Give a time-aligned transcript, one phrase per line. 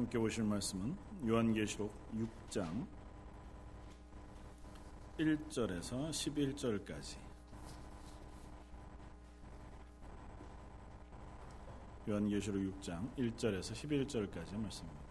[0.00, 0.96] 함께 보실 말씀은
[1.28, 1.92] 요한계시록
[2.48, 2.86] 6장
[5.18, 7.18] 1절에서 11절까지
[12.08, 15.10] 요한계시록 6장 1절에서 11절까지 말씀입니다.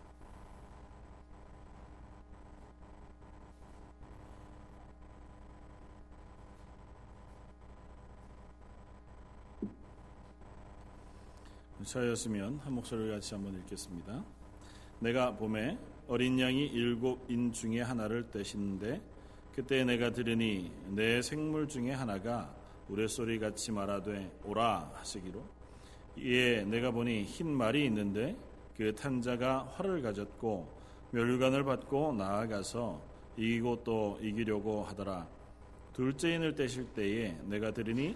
[11.85, 14.38] 저였으면 한 목소리를 같이 한번 읽겠습니다.
[14.99, 15.77] 내가 봄에
[16.07, 19.01] 어린 양이 일곱 인 중에 하나를 떼시는데
[19.53, 22.53] 그때 내가 들으니 내 생물 중에 하나가
[22.87, 25.43] 우레소리 같이 말하되 오라 하시기로.
[26.17, 28.35] 이에 내가 보니 흰 말이 있는데
[28.75, 30.67] 그 탄자가 활을 가졌고
[31.11, 33.01] 멸관을 받고 나아가서
[33.37, 35.27] 이기고 또 이기려고 하더라.
[35.93, 38.15] 둘째 인을 떼실 때에 내가 들으니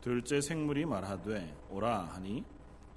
[0.00, 2.44] 둘째 생물이 말하되 오라 하니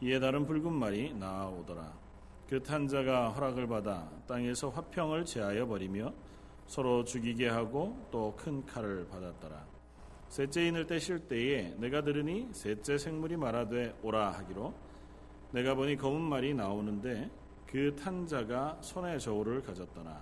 [0.01, 2.04] 이에 다른 붉은 말이 나아오더라.
[2.47, 6.13] 그 탄자가 허락을 받아 땅에서 화평을 제하여 버리며
[6.67, 9.65] 서로 죽이게 하고 또 큰 칼을 받았더라.
[10.29, 14.73] 셋째 인을 떼실 때에 내가 들으니 셋째 생물이 말하되 오라 하기로
[15.51, 17.29] 내가 보니 검은 말이 나오는데
[17.67, 20.21] 그 탄자가 손에 저울을 가졌더라.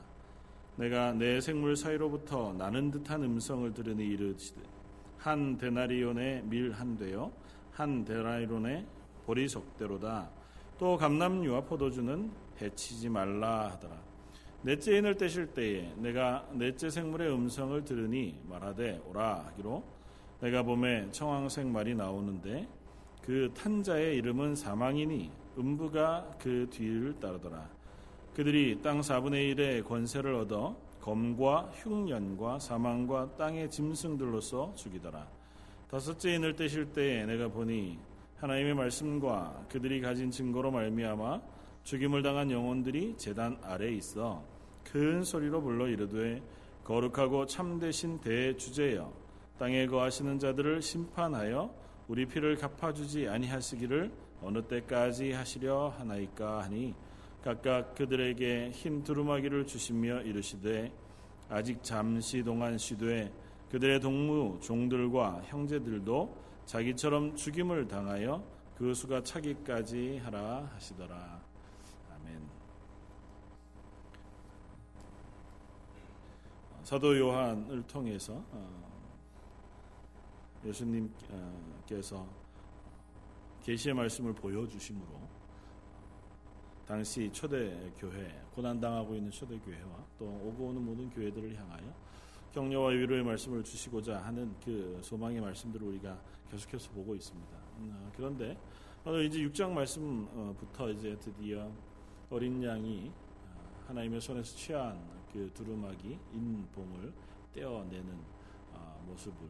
[0.75, 4.61] 내가 내 생물 사이로부터 나는 듯한 음성을 들으니 이르시되
[5.17, 7.31] 한 데나리온의 밀한 되요
[7.71, 8.85] 한 데나리온의
[9.25, 10.29] 보리 속대로다.
[10.77, 13.95] 또 감남류와 포도주는 해치지 말라 하더라.
[14.61, 19.83] 넷째 인을 떼실 때에 내가 넷째 생물의 음성을 들으니 말하되 오라 하기로
[20.39, 22.67] 내가 봄에 청황색 말이 나오는데
[23.21, 27.69] 그 탄자의 이름은 사망이니 음부가 그 뒤를 따르더라.
[28.35, 35.27] 그들이 땅 4분의 1의 권세를 얻어 검과 흉년과 사망과 땅의 짐승들로서 죽이더라.
[35.89, 37.99] 다섯째 인을 떼실 때에 내가 보니
[38.43, 41.41] 하나님의 말씀과 그들이 가진 증거로 말미암아
[41.83, 44.43] 죽임을 당한 영혼들이 재단 아래에 있어
[44.83, 46.43] 큰 소리로 불러 이르되
[46.83, 49.13] 거룩하고 참되신 대주제여
[49.57, 51.73] 땅에 거하시는 자들을 심판하여
[52.09, 56.93] 우리 피를 갚아주지 아니하시기를 어느 때까지 하시려 하나이까 하니
[57.41, 60.91] 각각 그들에게 흰 두루마기를 주시며 이르시되
[61.47, 63.31] 아직 잠시 동안 쉬되
[63.71, 68.43] 그들의 동무 종들과 형제들도 자기처럼 죽임을 당하여
[68.77, 71.41] 그 수가 차기까지 하라 하시더라.
[72.15, 72.49] 아멘.
[76.83, 78.83] 사도 요한을 통해서 어,
[80.65, 82.27] 예수님께서
[83.61, 85.23] 계시의 말씀을 보여주심으로
[86.85, 91.93] 당시 초대 교회 고난 당하고 있는 초대 교회와 또 오고 오는 모든 교회들을 향하여
[92.53, 96.19] 격려와 위로의 말씀을 주시고자 하는 그 소망의 말씀들을 우리가
[96.53, 97.57] 계속해서 보고 있습니다.
[97.79, 98.57] 음, 어, 그런데
[99.25, 101.69] 이제 6장 말씀부터 이제 드디어
[102.29, 103.11] 어린 양이
[103.55, 107.11] 어, 하나님의 손에서 취한 그 두루마기 인봉을
[107.53, 108.19] 떼어내는
[108.73, 109.47] 어, 모습을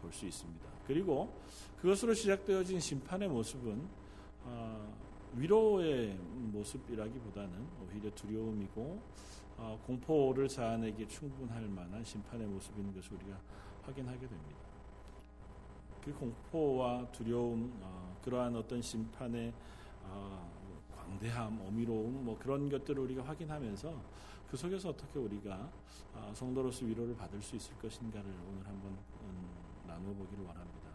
[0.00, 0.64] 볼 수 있습니다.
[0.86, 1.34] 그리고
[1.80, 3.86] 그것으로 시작되어진 심판의 모습은
[5.34, 9.02] 위로의 모습이라기보다는 오히려 두려움이고
[9.84, 13.38] 공포를 자아내기 충분할 만한 심판의 모습인 것을 우리가
[13.82, 14.67] 확인하게 됩니다.
[16.08, 19.52] 그 공포와 두려움, 어, 그러한 어떤 심판의
[20.04, 20.50] 어,
[20.96, 23.94] 광대함, 어미로움, 뭐 그런 것들을 우리가 확인하면서
[24.50, 25.70] 그 속에서 어떻게 우리가
[26.14, 28.92] 어, 성도로서 위로를 받을 수 있을 것인가를 오늘 한번
[29.22, 29.48] 음,
[29.86, 30.88] 나눠보기를 원합니다.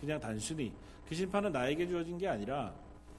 [0.00, 0.72] 그냥 단순히
[1.08, 2.74] 그 심판은 나에게 주어진 게 아니라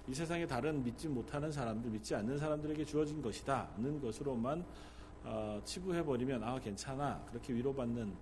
[0.06, 4.66] 이 세상에 다른 믿지 못하는 사람들, 믿지 않는 사람들에게 주어진 것이다 는 것으로만
[5.24, 8.14] 어, 치부해버리면 아 괜찮아 그렇게 위로받는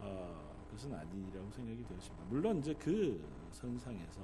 [0.00, 2.24] 어, 것은 아니라고 생각이 되었습니다.
[2.28, 4.20] 물론 이제 그 선상에서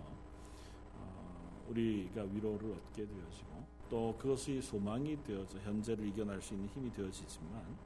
[0.97, 7.77] 어, 우리가 위로를 얻게 되어지고 또 그것이 소망이 되어져 현재를 이겨낼 수 있는 힘이 되어지지만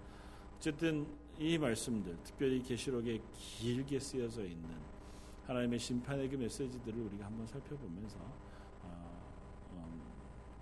[0.56, 1.06] 어쨌든
[1.39, 4.71] 이 말씀들 특별히 계시록에 길게 쓰여져 있는
[5.47, 8.19] 하나님의 심판의 그 메시지들을 우리가 한번 살펴보면서
[8.83, 9.33] 어,
[9.72, 10.03] 음,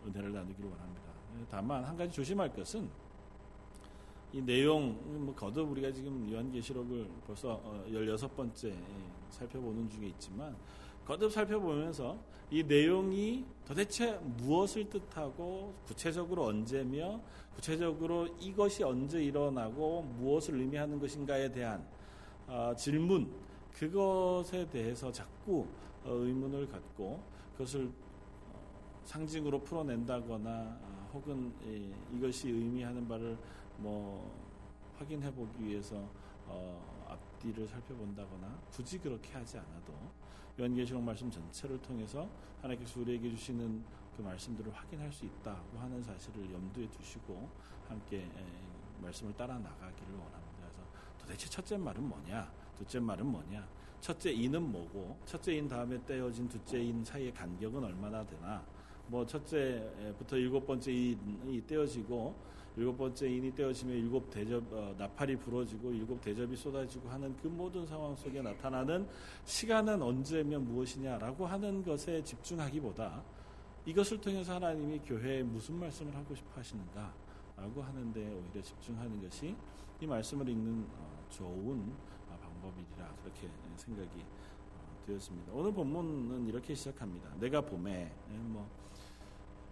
[0.07, 1.11] 은혜를 나누기를 원합니다.
[1.49, 2.89] 다만 한 가지 조심할 것은
[4.33, 10.57] 이 내용 뭐 거듭 우리가 지금 요한계시록을 벌써 16번째 어, 살펴보는 중에 있지만
[11.05, 12.17] 거듭 살펴보면서
[12.49, 17.21] 이 내용이 도대체 무엇을 뜻하고 구체적으로 언제며
[17.57, 21.85] 구체적으로 이것이 언제 일어나고 무엇을 의미하는 것인가에 대한
[22.47, 23.33] 어, 질문
[23.73, 25.67] 그것에 대해서 자꾸
[26.05, 27.21] 어, 의문을 갖고
[27.55, 27.91] 그것을
[29.05, 30.79] 상징으로 풀어낸다거나
[31.13, 31.53] 혹은
[32.15, 33.37] 이것이 의미하는 바를
[33.81, 34.31] 뭐
[34.99, 36.09] 확인해 보기 위해서
[36.47, 39.95] 어, 앞뒤를 살펴본다거나 굳이 그렇게 하지 않아도
[40.59, 42.29] 요한계시록 말씀 전체를 통해서
[42.61, 43.83] 하나님께서 우리에게 주시는
[44.17, 47.49] 그 말씀들을 확인할 수 있다고 하는 사실을 염두에 두시고
[47.89, 48.29] 함께
[49.01, 50.59] 말씀을 따라 나가기를 원합니다.
[50.59, 50.83] 그래서
[51.19, 52.53] 도대체 첫째 말은 뭐냐?
[52.77, 53.67] 둘째 말은 뭐냐?
[54.01, 58.63] 첫째 인은 뭐고 첫째 인 다음에 떼어진 둘째 인 사이의 간격은 얼마나 되나?
[59.07, 62.35] 뭐 첫째부터 일곱 번째 인이 떼어지고
[62.81, 67.87] 일곱 번째 인이 떼어지면 일곱 대접 어, 나팔이 부러지고 일곱 대접이 쏟아지고 하는 그 모든
[67.87, 69.07] 상황 속에 나타나는
[69.45, 73.23] 시간은 언제면 무엇이냐라고 하는 것에 집중하기보다
[73.85, 79.55] 이것을 통해서 하나님이 교회에 무슨 말씀을 하고 싶어 하시는가라고 하는데 오히려 집중하는 것이
[80.01, 81.93] 이 말씀을 읽는 어, 좋은
[82.31, 84.25] 어, 방법이라 그렇게 생각이
[85.07, 85.53] 되었습니다.
[85.53, 87.29] 오늘 본문은 이렇게 시작합니다.
[87.39, 88.67] 내가 봄에 예, 뭐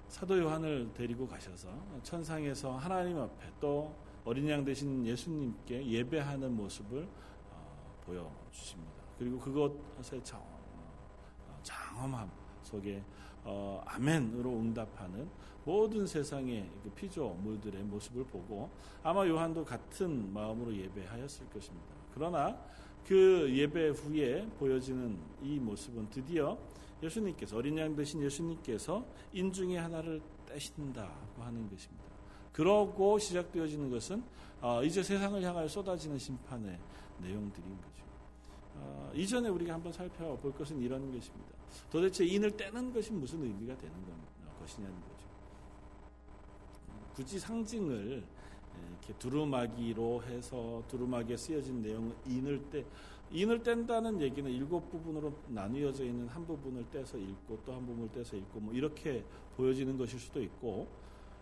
[0.08, 1.69] 사도 요한을 데리고 가셔서
[2.02, 3.94] 천상에서 하나님 앞에 또
[4.25, 7.06] 어린 양 되신 예수님께 예배하는 모습을
[7.50, 8.93] 어, 보여주십니다.
[9.19, 12.31] 그리고 그것의 장, 어, 장엄함
[12.62, 13.02] 속에
[13.44, 15.28] 어, 아멘으로 응답하는
[15.64, 18.70] 모든 세상의 그 피조물들의 모습을 보고
[19.02, 21.94] 아마 요한도 같은 마음으로 예배하였을 것입니다.
[22.14, 22.58] 그러나
[23.06, 26.58] 그 예배 후에 보여지는 이 모습은 드디어
[27.03, 32.05] 예수님께서 어린 양 되신 예수님께서 인중의 하나를 떼신다고 하는 것입니다.
[32.53, 34.23] 그러고 시작되어지는 것은
[34.61, 36.79] 어, 이제 세상을 향하여 쏟아지는 심판의
[37.19, 38.05] 내용들인 거죠.
[38.75, 41.53] 어, 이전에 우리가 한번 살펴볼 것은 이런 것입니다.
[41.91, 43.95] 도대체 인을 떼는 것이 무슨 의미가 되는
[44.61, 45.29] 것이냐는 거죠.
[47.15, 48.25] 굳이 상징을
[48.91, 52.85] 이렇게 두루마기로 해서 두루마기에 쓰여진 내용은 인을 떼
[53.30, 58.36] 인을 뗀다는 얘기는 일곱 부분으로 나뉘어져 있는 한 부분을 떼서 읽고 또 한 부분을 떼서
[58.36, 59.25] 읽고 뭐 이렇게
[59.56, 60.88] 보여지는 것일 수도 있고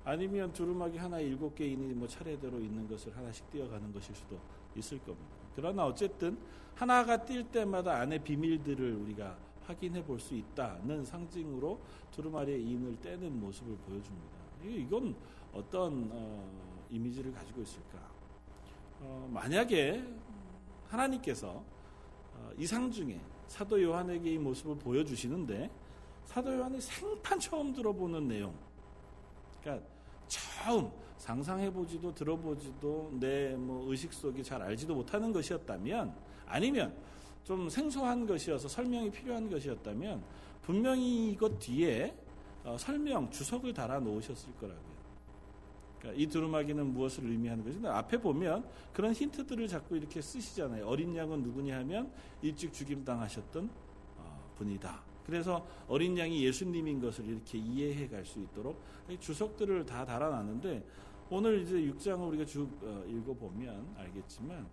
[0.04, 4.38] 아니면 두루마기 하나에 일곱 개 인이 뭐 차례대로 있는 것을 하나씩 띄어가는 것일 수도
[4.76, 5.36] 있을 겁니다.
[5.54, 6.36] 그러나 어쨌든
[6.74, 9.36] 하나가 뛸 때마다 안에 비밀들을 우리가
[9.66, 11.80] 확인해 볼 수 있다는 상징으로
[12.12, 14.36] 두루마리의 인을 떼는 모습을 보여줍니다.
[14.64, 15.14] 이건
[15.52, 17.98] 어떤 어, 이미지를 가지고 있을까?
[19.00, 20.04] 어, 만약에
[20.88, 21.75] 하나님께서 어,
[22.58, 25.70] 이상 중에 사도 요한에게 이 모습을 보여주시는데
[26.24, 28.54] 사도 요한이 생판 처음 들어보는 내용.
[29.60, 29.86] 그러니까
[30.26, 36.14] 처음 상상해보지도 들어보지도 내 뭐 의식 속에 잘 알지도 못하는 것이었다면
[36.46, 36.94] 아니면
[37.44, 40.22] 좀 생소한 것이어서 설명이 필요한 것이었다면
[40.62, 42.14] 분명히 이것 뒤에
[42.64, 44.85] 어, 설명 주석을 달아 놓으셨을 거라고요.
[46.06, 50.86] 그러니까 이 두루마기는 무엇을 의미하는 것인데 앞에 보면 그런 힌트들을 자꾸 이렇게 쓰시잖아요.
[50.86, 52.10] 어린 양은 누구냐 하면
[52.42, 53.68] 일찍 죽임 당하셨던
[54.18, 55.02] 어, 분이다.
[55.24, 58.80] 그래서 어린 양이 예수님인 것을 이렇게 이해해 갈 수 있도록
[59.18, 60.84] 주석들을 다 달아놨는데
[61.30, 64.66] 오늘 이제 6장을 우리가 쭉 어, 읽어보면 알겠지만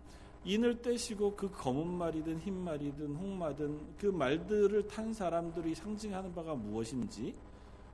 [0.44, 7.34] 인을 떼시고 그 검은 말이든 흰 말이든 홍마든 그 말들을 탄 사람들이 상징하는 바가 무엇인지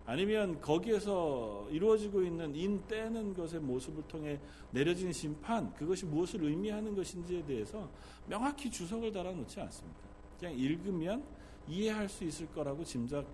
[0.07, 7.45] 아니면 거기에서 이루어지고 있는 인 떼는 것의 모습을 통해 내려진 심판 그것이 무엇을 의미하는 것인지에
[7.45, 7.89] 대해서
[8.27, 10.01] 명확히 주석을 달아놓지 않습니다.
[10.39, 11.23] 그냥 읽으면
[11.69, 13.27] 이해할 수 있을 거라고 짐작해서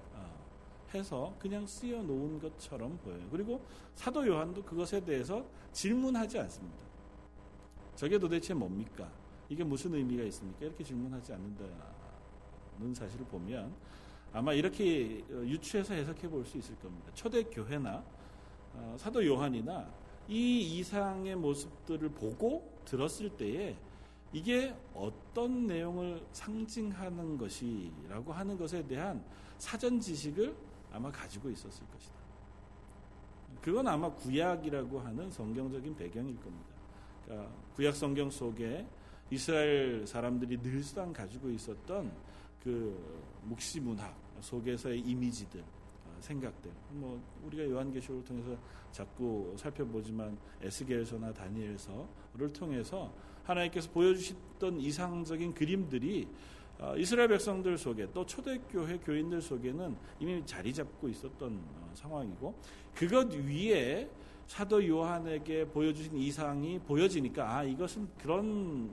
[1.38, 3.26] 그냥 쓰여 놓은 것처럼 보여요.
[3.30, 3.64] 그리고
[3.94, 6.78] 사도 요한도 그것에 대해서 질문하지 않습니다.
[7.94, 9.10] 저게 도대체 뭡니까?
[9.48, 10.66] 이게 무슨 의미가 있습니까?
[10.66, 13.72] 이렇게 질문하지 않는다는 사실을 보면
[14.36, 17.10] 아마 이렇게 유추해서 해석해 볼 수 있을 겁니다.
[17.14, 18.04] 초대 교회나
[18.74, 19.88] 어, 사도 요한이나
[20.28, 23.74] 이 이상의 모습들을 보고 들었을 때에
[24.34, 29.24] 이게 어떤 내용을 상징하는 것이라고 하는 것에 대한
[29.56, 30.55] 사전 지식을
[30.93, 32.14] 아마 가지고 있었을 것이다.
[33.62, 36.70] 그건 아마 구약이라고 하는 성경적인 배경일 겁니다.
[37.24, 38.86] 그러니까 구약 성경 속에
[39.31, 42.12] 이스라엘 사람들이 늘상 가지고 있었던
[42.62, 46.70] 그 묵시 문학 속에서의 이미지들, 어, 생각들.
[46.90, 48.56] 뭐 우리가 요한계시록을 통해서
[48.93, 53.12] 자꾸 살펴보지만 에스겔서나 다니엘서를 통해서
[53.44, 56.28] 하나님께서 보여주셨던 이상적인 그림들이
[56.78, 62.55] 어, 이스라엘 백성들 속에 또 초대교회 교인들 속에는 이미 자리 잡고 있었던 어, 상황이고
[62.94, 64.10] 그것 위에
[64.46, 68.88] 사도 요한에게 보여주신 이상이 보여지니까 아 이것은 그런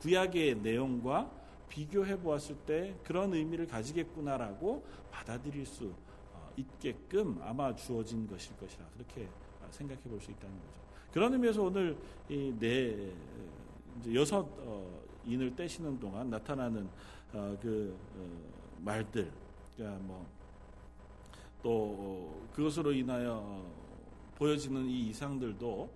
[0.00, 1.37] 구약의 내용과
[1.68, 5.92] 비교해 보았을 때 그런 의미를 가지겠구나라고 받아들일 수
[6.32, 9.28] 어, 있게끔 아마 주어진 것일 것이라 그렇게
[9.70, 10.78] 생각해 볼 수 있다는 거죠.
[11.12, 11.96] 그런 의미에서 오늘
[12.28, 13.12] 이네
[14.14, 16.88] 여섯 어, 인을 떼시는 동안 나타나는
[17.32, 17.96] 어, 그
[18.78, 19.30] 말들,
[19.76, 20.00] 그러니까
[21.62, 23.66] 뭐또 그것으로 인하여
[24.36, 25.90] 보여지는 이 이상들도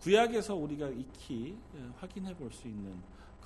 [0.00, 1.56] 구약에서 우리가 익히
[1.98, 2.94] 확인해 볼 수 있는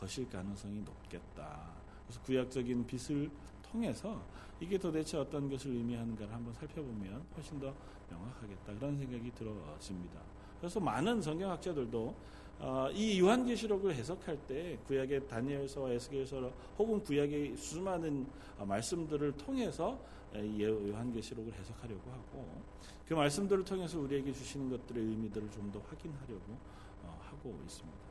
[0.03, 1.71] 것일 가능성이 높겠다.
[2.05, 3.31] 그래서 구약적인 빛을
[3.63, 4.21] 통해서
[4.61, 7.73] 이게 도대체 어떤 것을 의미하는가를 한번 살펴보면 훨씬 더
[8.11, 10.21] 명확하겠다 그런 생각이 들어집니다.
[10.59, 12.15] 그래서 많은 성경학자들도
[12.59, 18.27] 어, 이 요한계시록을 해석할 때 구약의 다니엘서와 에스겔서 혹은 구약의 수많은
[18.59, 19.99] 어, 말씀들을 통해서
[20.35, 22.63] 요한계시록을 해석하려고 하고
[23.07, 26.57] 그 말씀들을 통해서 우리에게 주시는 것들의 의미들을 좀 더 확인하려고
[27.03, 28.02] 어, 하고 있습니다.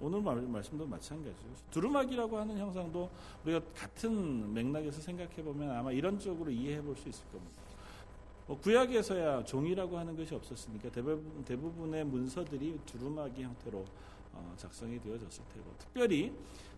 [0.00, 1.48] 오늘 말씀도 마찬가지죠.
[1.70, 3.10] 두루마기라고 하는 형상도
[3.44, 7.62] 우리가 같은 맥락에서 생각해 보면 아마 이런 쪽으로 이해해 볼 수 있을 겁니다.
[8.46, 13.84] 뭐 구약에서야 종이라고 하는 것이 없었으니까 대부분, 대부분의 문서들이 두루마기 형태로
[14.32, 16.32] 어, 작성이 되어졌을 테고 특별히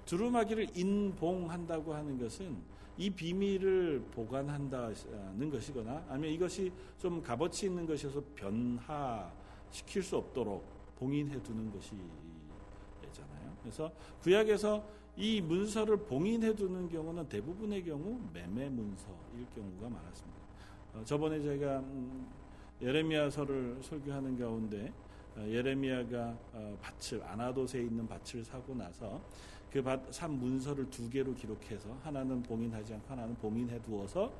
[0.05, 2.57] 두루마기를 인봉한다고 하는 것은
[2.99, 10.65] 이 비밀을 보관한다는 것이거나 아니면 이것이 좀 값어치 있는 것이어서 변화시킬 수 없도록
[10.99, 12.20] 봉인해 두는 것이잖아요.
[13.63, 13.91] 그래서
[14.23, 14.85] 구약에서
[15.17, 20.41] 이 문서를 봉인해 두는 경우는 대부분의 경우 매매 문서일 경우가 많았습니다.
[20.95, 22.27] 어, 저번에 제가 음,
[22.81, 24.93] 예레미야서를 설교하는 가운데
[25.37, 29.21] 어, 예레미야가 어, 밭을 아나도세에 있는 밭을 사고 나서
[29.71, 34.33] 그산 문서를 두 개로 기록해서 하나는 봉인하지 않고 하나는 봉인해 두어서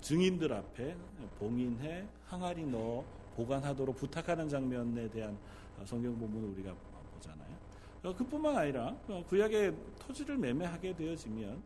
[0.00, 0.94] 증인들 앞에
[1.40, 5.36] 봉인해 항아리 넣어 보관하도록 부탁하는 장면에 대한
[5.84, 6.72] 성경 본문을 우리가
[7.14, 7.69] 보잖아요.
[8.02, 8.94] 그뿐만 아니라
[9.28, 11.62] 구약의 토지를 매매하게 되어지면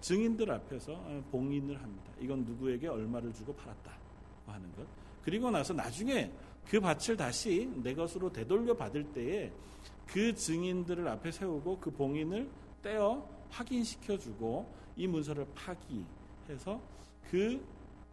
[0.00, 2.12] 증인들 앞에서 봉인을 합니다.
[2.20, 3.92] 이건 누구에게 얼마를 주고 팔았다
[4.46, 4.86] 하는 것.
[5.22, 6.30] 그리고 나서 나중에
[6.68, 9.50] 그 밭을 다시 내 것으로 되돌려 받을 때에
[10.06, 12.48] 그 증인들을 앞에 세우고 그 봉인을
[12.82, 14.66] 떼어 확인시켜주고
[14.96, 16.80] 이 문서를 파기해서
[17.30, 17.64] 그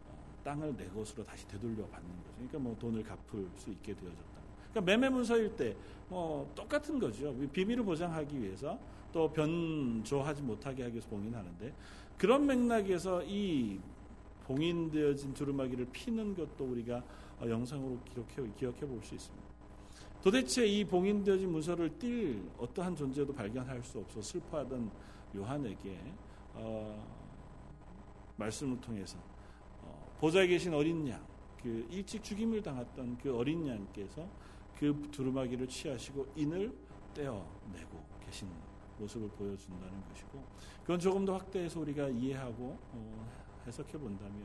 [0.08, 2.32] 어, 땅을 내 것으로 다시 되돌려 받는 거죠.
[2.34, 4.31] 그러니까 뭐 돈을 갚을 수 있게 되어졌다.
[4.72, 5.76] 그러니까 매매 문서일 때
[6.12, 7.34] 뭐 똑같은 거죠.
[7.52, 8.78] 비밀을 보장하기 위해서
[9.14, 11.72] 또 변조하지 못하게 하기 위해서 봉인하는데
[12.18, 13.80] 그런 맥락에서 이
[14.44, 17.02] 봉인되어진 두루마기를 피는 것도 우리가
[17.40, 19.46] 어, 영상으로 기록해 기억해 볼 수 있습니다.
[20.22, 24.90] 도대체 이 봉인되어진 문서를 띨 어떠한 존재도 발견할 수 없어 슬퍼하던
[25.34, 25.98] 요한에게
[26.56, 27.02] 어,
[28.36, 29.16] 말씀을 통해서
[29.80, 31.24] 어, 보좌에 계신 어린 양,
[31.62, 34.28] 그 일찍 죽임을 당했던 그 어린 양께서
[34.82, 36.72] 그 두루마기를 취하시고 인을
[37.14, 38.48] 떼어내고 계신
[38.98, 40.44] 모습을 보여준다는 것이고
[40.80, 43.28] 그건 조금 더 확대해서 우리가 이해하고 어,
[43.64, 44.42] 해석해 본다면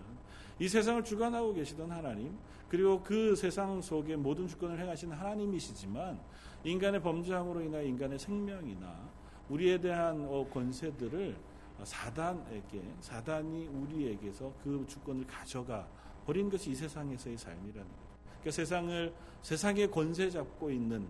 [0.60, 2.38] 이 세상을 주관하고 계시던 하나님
[2.70, 6.20] 그리고 그 세상 속에 모든 주권을 행하신 하나님이시지만
[6.63, 9.10] 인간의 범죄함으로 인하여 인간의 생명이나
[9.50, 11.36] 우리에 대한 어, 권세들을
[11.84, 15.88] 사단에게 사단이 우리에게서 그 주권을 가져가
[16.27, 18.07] 버린 것이 이 세상에서의 삶이라는 거죠.
[18.39, 21.08] 그러니까 세상을 세상의 권세 잡고 있는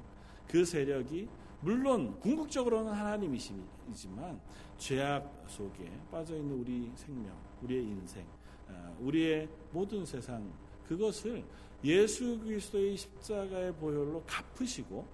[0.48, 1.28] 그 세력이
[1.62, 4.40] 물론 궁극적으로는 하나님이시지만
[4.78, 8.26] 죄악 속에 빠져 있는 우리 생명, 우리의 인생,
[8.70, 10.52] 아, 우리의 모든 세상
[10.88, 11.44] 그것을
[11.84, 15.06] 예수 그리스도의 십자가의 보혈로 갚으시고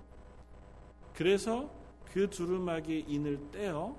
[1.13, 1.69] 그래서
[2.05, 3.95] 그 두루마기 인을 떼어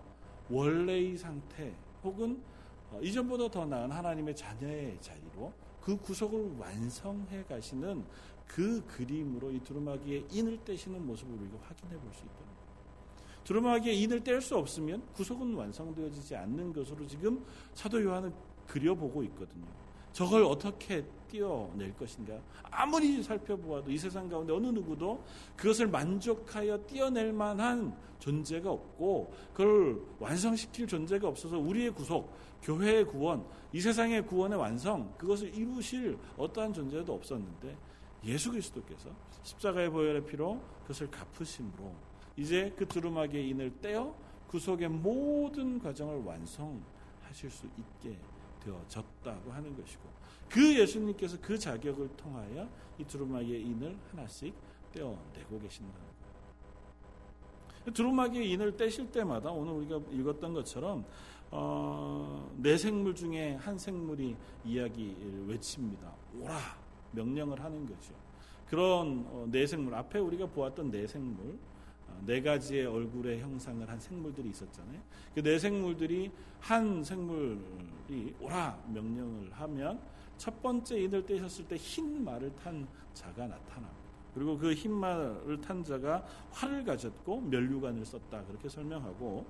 [0.51, 2.43] 원래의 상태 혹은
[2.91, 5.53] 어, 이전보다 더 나은 하나님의 자녀의 자리로
[5.85, 8.05] 그 구속을 완성해 가시는
[8.47, 12.35] 그 그림으로 이 두루마기의 인을 떼시는 모습을 우리가 확인해 볼 수 있다.
[13.45, 18.33] 두루마기의 인을 뗄 수 없으면 구속은 완성되어지지 않는 것으로 지금 사도 요한은
[18.67, 19.67] 그려보고 있거든요.
[20.15, 22.41] 저걸 어떻게 띄어낼 것인가?
[22.71, 25.23] 아무리 살펴보아도 이 세상 가운데 어느 누구도
[25.57, 32.33] 그것을 만족하여 띄어낼 만한 존재가 없고 그걸 완성시킬 존재가 없어서 우리의 구속,
[32.65, 37.77] 교회의 구원, 이 세상의 구원의 완성 그것을 이루실 어떠한 존재도 없었는데
[38.25, 39.11] 예수 그리스도께서
[39.43, 41.95] 십자가의 보혈의 피로 그것을 갚으심으로
[42.37, 44.15] 이제 그 두루마기의 인을 떼어
[44.49, 48.19] 구속의 모든 과정을 완성하실 수 있게
[48.61, 50.03] 되어졌다고 하는 것이고
[50.49, 52.69] 그 예수님께서 그 자격을 통하여
[52.99, 54.55] 이 두루마기의 인을 하나씩
[54.93, 56.15] 떼어내고 계신다는 거예요.
[57.93, 61.05] 두루마기의 인을 떼실 때마다 오늘 우리가 읽었던 것처럼
[61.51, 66.13] 어, 네 생물 중에 한 생물이 이야기를 외칩니다.
[66.41, 66.59] 오라
[67.13, 68.13] 명령을 하는 거죠.
[68.67, 71.57] 그런 어, 네 생물 앞에 우리가 보았던 네 생물
[72.27, 75.01] 네 가지의 얼굴의 형상을 한 생물들이 있었잖아요.
[75.35, 80.01] 그 네 생물들이 한 생물이 오라 명령을 하면
[80.39, 83.95] 첫 번째 인을 떼셨을 때 흰 말을 탄 자가 나타납니다.
[84.35, 89.45] 그리고 그 흰 말을 탄 자가 활을 가졌고 면류관을 썼다 그렇게 설명하고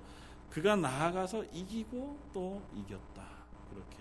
[0.55, 3.27] 그가 나아가서 이기고 또 이겼다
[3.69, 3.97] 그렇게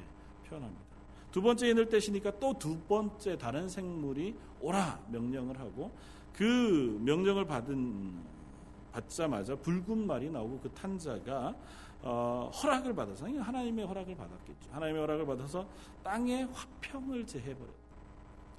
[0.47, 0.85] 표현합니다.
[1.33, 5.91] 두 번째 인을 떼시니까 또 두 번째 다른 생물이 오라 명령을 하고
[6.33, 8.23] 그 명령을 받은
[8.93, 11.57] 받자마자 붉은 말이 나오고 그 탄자가
[12.03, 14.71] 어, 허락을 받아서 하나님의 허락을 받았겠죠.
[14.71, 15.67] 하나님의 허락을 받아서
[16.05, 17.75] 땅에 화평을 제해버렸다.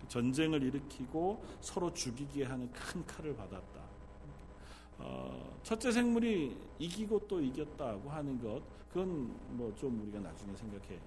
[0.10, 3.75] 전쟁을 일으키고 서로 죽이게 하는 큰 칼을 받았다.
[4.98, 10.98] 어, 첫째 생물이 이기고 또 이겼다고 하는 것, 그건 뭐 좀 우리가 나중에 생각해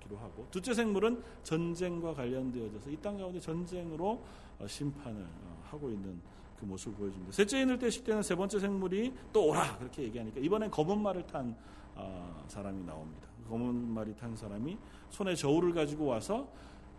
[0.00, 4.22] 보기로 하고, 둘째 생물은 전쟁과 관련되어져서 이 땅 가운데 전쟁으로
[4.60, 6.20] 어, 심판을 어, 하고 있는
[6.58, 7.32] 그 모습을 보여줍니다.
[7.32, 11.56] 셋째 인을 떼실 때는 세 번째 생물이 또 오라 그렇게 얘기하니까 이번엔 검은 말을 탄
[11.94, 13.28] 어, 사람이 나옵니다.
[13.48, 14.76] 검은 말이 탄 사람이
[15.10, 16.48] 손에 저울을 가지고 와서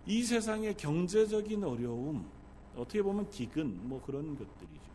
[0.06, 2.26] 이 세상의 경제적인 어려움
[2.76, 4.89] 어떻게 보면 기근 뭐 그런 것들이죠.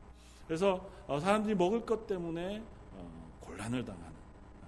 [0.47, 4.13] 그래서 어, 사람들이 먹을 것 때문에 어, 곤란을 당하는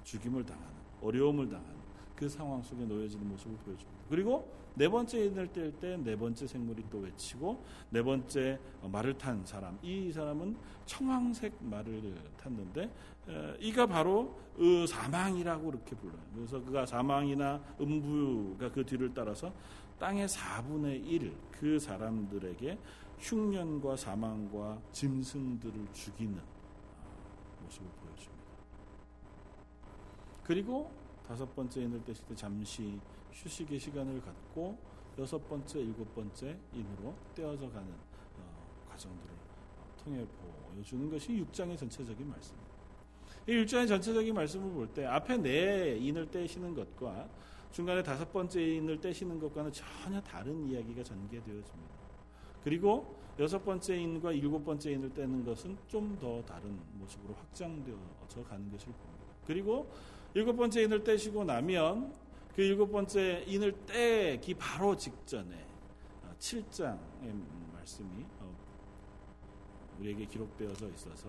[0.05, 1.77] 죽임을 당하는 어려움을 당하는
[2.15, 4.05] 그 상황 속에 놓여지는 모습을 보여줍니다.
[4.09, 9.45] 그리고 네 번째 인을 뗄 때 네 번째 생물이 또 외치고 네 번째 말을 탄
[9.45, 12.91] 사람 이 사람은 청황색 말을 탔는데
[13.59, 14.39] 이가 바로
[14.89, 16.21] 사망이라고 이렇게 불러요.
[16.35, 19.51] 그래서 그가 사망이나 음부가 그 뒤를 따라서
[19.99, 22.79] 땅의 4분의 1 그 사람들에게
[23.19, 26.39] 흉년과 사망과 짐승들을 죽이는
[27.63, 28.45] 모습을 보여줍니다.
[30.45, 30.91] 그리고
[31.27, 33.01] 다섯 번째 인을 떼실 때 잠시
[33.33, 34.79] 휴식의 시간을 갖고
[35.19, 37.89] 여섯 번째, 일곱 번째 인으로 떼어져 가는
[38.39, 39.35] 어, 과정들을
[40.05, 40.27] 통해
[40.75, 42.77] 보여주는 것이 6장의 전체적인 말씀입니다.
[43.49, 47.29] 이 6장의 전체적인 말씀을 볼 때 앞에 네 인을 떼시는 것과
[47.73, 51.97] 중간에 다섯 번째 인을 떼시는 것과는 전혀 다른 이야기가 전개되어집니다.
[52.65, 58.71] 그리고 여섯 번째 인과 일곱 번째 인을 떼는 것은 좀 더 다른 모습으로 확장되어져 가는
[58.71, 59.25] 것을 봅니다.
[59.47, 59.91] 그리고
[60.35, 62.13] 일곱 번째 인을 떼시고 나면
[62.55, 65.67] 그 일곱 번째 인을 떼기 바로 직전에
[66.39, 68.57] 7장의 어, 말씀이 어,
[70.01, 71.29] 우리에게 기록되어져 있어서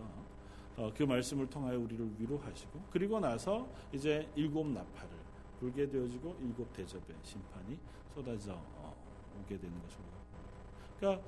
[0.77, 5.16] 어, 그 말씀을 통하여 우리를 위로하시고 그리고 나서 이제 일곱 나팔을
[5.59, 7.77] 불게 되어지고 일곱 대접의 심판이
[8.13, 8.59] 쏟아져
[9.43, 10.17] 오게 되는 것입니다.
[10.99, 11.23] 그러니까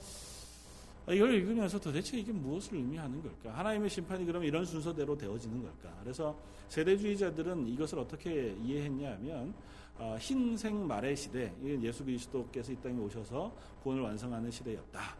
[1.11, 3.57] 이걸 읽으면서 도대체 이게 무엇을 의미하는 걸까?
[3.57, 5.95] 하나님의 심판이 그러면 이런 순서대로 되어지는 걸까?
[6.03, 6.37] 그래서
[6.67, 9.53] 세대주의자들은 이것을 어떻게 이해했냐면
[9.97, 15.17] 어, 흰색 말의 시대, 예수 그리스도께서 이 땅에 오셔서 구원을 완성하는 시대였다.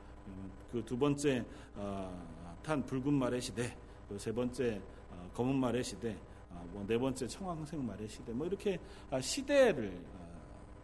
[0.72, 1.44] 그 두 번째
[1.76, 3.76] 어, 탄 붉은 말의 시대,
[4.08, 4.80] 그 세 번째
[5.12, 6.16] 어, 검은 말의 시대,
[6.72, 10.00] 뭐네 번째 청황색 말의 시대, 뭐 이렇게 아, 시대를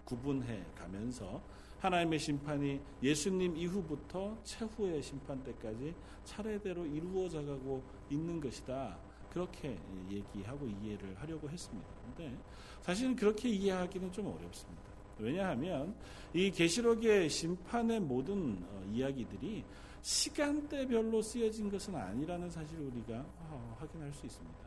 [0.05, 1.41] 구분해 가면서
[1.79, 8.97] 하나님의 심판이 예수님 이후부터 최후의 심판 때까지 차례대로 이루어져 가고 있는 것이다.
[9.29, 9.77] 그렇게
[10.09, 11.87] 얘기하고 이해를 하려고 했습니다.
[12.05, 12.35] 근데
[12.81, 14.83] 사실은 그렇게 이해하기는 좀 어렵습니다.
[15.19, 15.95] 왜냐하면
[16.33, 19.63] 이 계시록의 심판의 모든 어, 이야기들이
[20.01, 24.64] 시간대별로 쓰여진 것은 아니라는 사실을 우리가 어, 확인할 수 있습니다.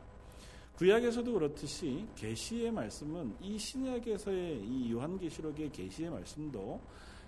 [0.79, 6.79] 구약에서도 그렇듯이 계시의 말씀은 이 신약에서의 이 요한계시록의 계시의 말씀도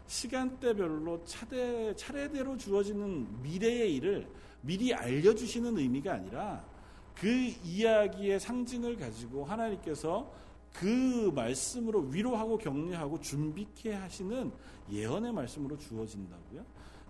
[0.08, 4.26] 시간대별로 차대, 차례대로 주어지는 미래의 일을
[4.62, 6.66] 미리 알려주시는 의미가 아니라
[7.14, 7.28] 그
[7.66, 10.32] 이야기의 상징을 가지고 하나님께서
[10.72, 14.50] 그 말씀으로 위로하고 격려하고 준비케 하시는
[14.90, 16.66] 예언의 말씀으로 주어진다고요.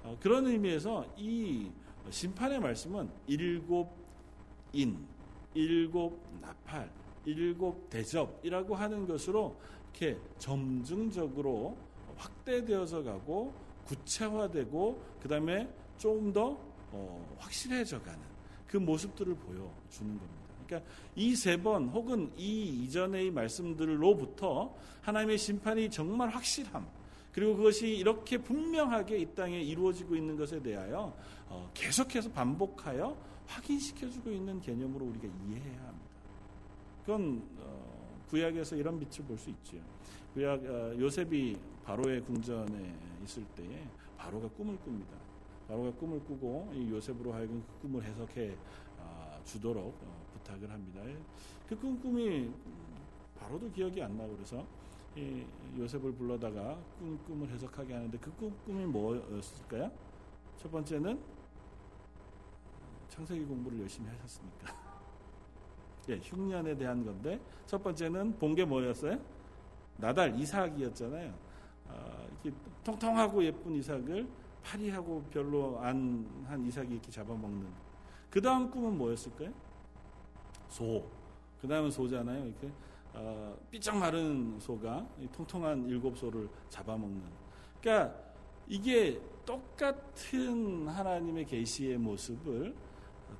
[0.06, 1.70] 어, 그런 의미에서 이
[2.10, 4.02] 심판의 말씀은 일곱
[4.74, 5.06] 인,
[5.54, 6.90] 일곱 나팔,
[7.26, 9.56] 일곱 대접이라고 하는 것으로
[9.94, 11.78] 이렇게 점증적으로
[12.18, 13.54] 확대되어서 가고
[13.86, 16.58] 구체화되고 그 다음에 조금 더
[16.92, 18.20] 어, 확실해져 가는
[18.68, 20.42] 그 모습들을 보여주는 겁니다.
[20.66, 26.88] 그러니까 이 세 번 혹은 이 이전의 말씀들로부터 하나님의 심판이 정말 확실함
[27.34, 31.14] 그리고 그것이 이렇게 분명하게 이 땅에 이루어지고 있는 것에 대하여
[31.50, 33.18] 어, 계속해서 반복하여
[33.56, 36.10] 확인시켜주고 있는 개념으로 우리가 이해해야 합니다.
[37.06, 39.78] 그건 어, 구약에서 이런 빛을 볼 수 있죠.
[40.34, 43.88] 구약 어, 요셉이 바로의 궁전에 있을 때에
[44.18, 45.18] 바로가 꿈을 꿉니다.
[45.68, 48.56] 바로가 꿈을 꾸고 이 요셉으로 하여금 그 꿈을 해석해
[49.00, 51.02] 아, 주도록 어, 부탁을 합니다.
[51.68, 52.52] 그 꿈 꿈이
[53.40, 54.66] 바로도 기억이 안 나고 그래서
[55.16, 55.44] 이
[55.78, 59.92] 요셉을 불러다가 꿈 꿈을 해석하게 하는데 그 꿈 꿈이 뭐였을까요?
[60.58, 61.20] 첫 번째는
[63.12, 64.74] 창세기 공부를 열심히 하셨습니까?
[66.10, 69.20] 예, 흉년에 대한 건데 첫 번째는 본 게 뭐였어요?
[69.98, 71.34] 나달 이삭이었잖아요.
[71.90, 74.28] 어, 이렇게 통통하고 예쁜 이삭을
[74.64, 77.68] 파리하고 별로 안 한 이삭이 이렇게 잡아먹는.
[78.30, 79.52] 그 다음 꿈은 뭐였을까요?
[80.70, 81.06] 소.
[81.62, 82.46] 그 다음은 소잖아요.
[82.46, 82.72] 이렇게
[83.14, 87.22] 어, 삐쩍 마른 소가 통통한 일곱 소를 잡아먹는.
[87.82, 88.16] 그러니까
[88.68, 92.74] 이게 똑같은 하나님의 계시의 모습을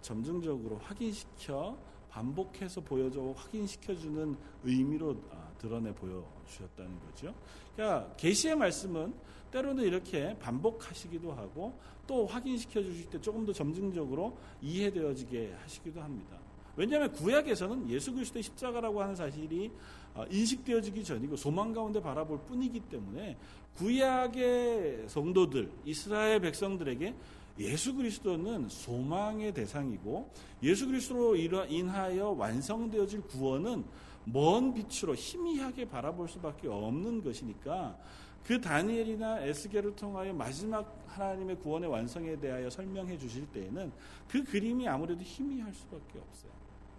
[0.02, 1.78] 점증적으로 확인시켜
[2.10, 7.34] 반복해서 보여줘 확인시켜주는 의미로 아, 드러내 보여주셨다는 거죠.
[7.76, 9.14] 그러니까 계시의 말씀은
[9.52, 16.38] 때로는 이렇게 반복하시기도 하고 또 확인시켜 주실 때 조금 더 점증적으로 이해되어지게 하시기도 합니다.
[16.76, 19.72] 왜냐하면 구약에서는 예수 그리스도의 십자가라고 하는 사실이
[20.14, 23.38] 어, 인식되어지기 전이고 소망 가운데 바라볼 뿐이기 때문에
[23.76, 27.16] 구약의 성도들, 이스라엘 백성들에게
[27.62, 30.30] 예수 그리스도는 소망의 대상이고
[30.64, 33.84] 예수 그리스도로 인하여 완성되어질 구원은
[34.26, 37.98] 먼 빛으로 희미하게 바라볼 수밖에 없는 것이니까
[38.44, 43.92] 그 다니엘이나 에스겔을 통하여 마지막 하나님의 구원의 완성에 대하여 설명해 주실 때에는
[44.28, 46.52] 그 그림이 아무래도 희미할 수밖에 없어요.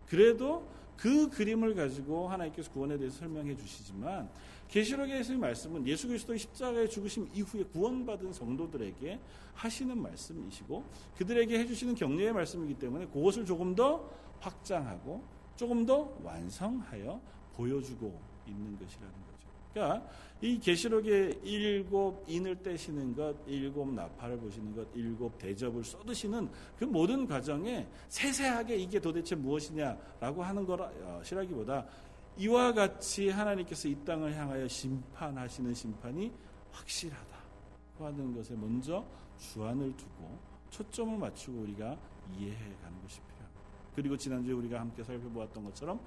[0.06, 4.28] 그래도 그 그림을 가지고 하나님께서 구원에 대해서 설명해 주시지만
[4.72, 9.20] 계시록에서의 말씀은 예수 그리스도의 십자가의 죽으심 이후에 구원받은 성도들에게
[9.54, 10.82] 하시는 말씀이시고
[11.18, 15.22] 그들에게 해주시는 격려의 말씀이기 때문에 그것을 조금 더 확장하고
[15.56, 17.20] 조금 더 완성하여
[17.54, 19.48] 보여주고 있는 것이라는 거죠.
[19.74, 20.08] 그러니까
[20.40, 27.26] 이 계시록의 일곱 인을 떼시는 것, 일곱 나팔을 보시는 것, 일곱 대접을 쏟으시는 그 모든
[27.26, 35.74] 과정에 세세하게 이게 도대체 무엇이냐라고 하는 것이라기보다 어, 이와 같이 하나님께서 이 땅을 향하여 심판하시는
[35.74, 36.32] 심판이
[36.70, 39.04] 확실하다고 하는 것에 먼저
[39.38, 40.38] 주안을 두고
[40.70, 41.98] 초점을 맞추고 우리가
[42.36, 43.60] 이해해 가는 것이 필요합니다.
[43.94, 46.00] 그리고 지난주에 우리가 함께 살펴보았던 것처럼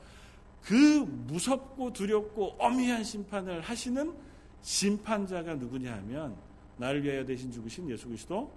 [0.61, 4.15] 그 무섭고 두렵고 어미한 심판을 하시는
[4.61, 6.35] 심판자가 누구냐 하면
[6.77, 8.51] 나를 위하여 대신 죽으신 예수 그리스도시라고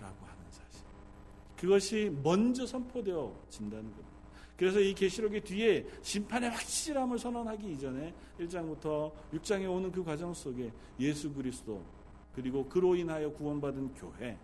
[0.00, 0.82] 하는 사실.
[1.56, 4.09] 그것이 먼저 선포되어 진다는 겁니다.
[4.60, 11.32] 그래서 이 계시록의 뒤에 심판의 확실함을 선언하기 이전에 1장부터 6장에 오는 그 과정 속에 예수
[11.32, 11.82] 그리스도
[12.34, 14.36] 그리고 그로 인하여 구원받은 교회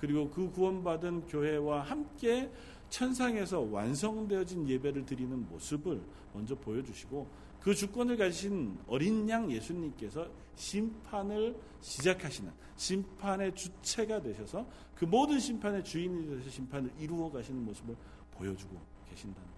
[0.00, 2.50] 그리고 그 구원받은 교회와 함께
[2.88, 6.02] 천상에서 완성되어진 예배를 드리는 모습을
[6.34, 7.28] 먼저 보여주시고
[7.60, 16.26] 그 주권을 가진 어린 양 예수님께서 심판을 시작하시는 심판의 주체가 되셔서 그 모든 심판의 주인이
[16.26, 17.94] 되셔서 심판을 이루어 가시는 모습을
[18.32, 18.76] 보여주고
[19.10, 19.49] 계신다는.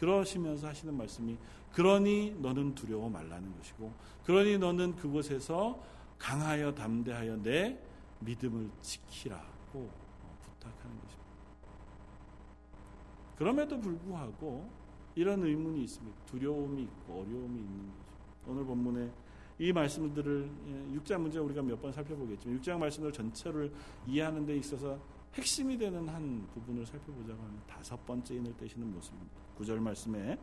[0.00, 1.36] 그러시면서 하시는 말씀이
[1.72, 3.92] 그러니 너는 두려워 말라는 것이고
[4.24, 5.80] 그러니 너는 그곳에서
[6.18, 7.78] 강하여 담대하여 내
[8.20, 9.90] 믿음을 지키라고
[10.42, 11.30] 부탁하는 것입니다.
[13.36, 14.68] 그럼에도 불구하고
[15.14, 16.18] 이런 의문이 있습니다.
[16.26, 18.10] 두려움이 있고 어려움이 있는 거죠.
[18.46, 19.10] 오늘 본문에
[19.58, 20.50] 이 말씀들을
[20.94, 23.70] 6장 예, 문제 우리가 몇 번 살펴보겠지만 6장 말씀을 전체를
[24.06, 24.98] 이해하는 데 있어서
[25.34, 29.32] 핵심이 되는 한 부분을 살펴보자고 하면 다섯 번째 인을 떼시는 모습입니다.
[29.56, 30.38] 구절 말씀에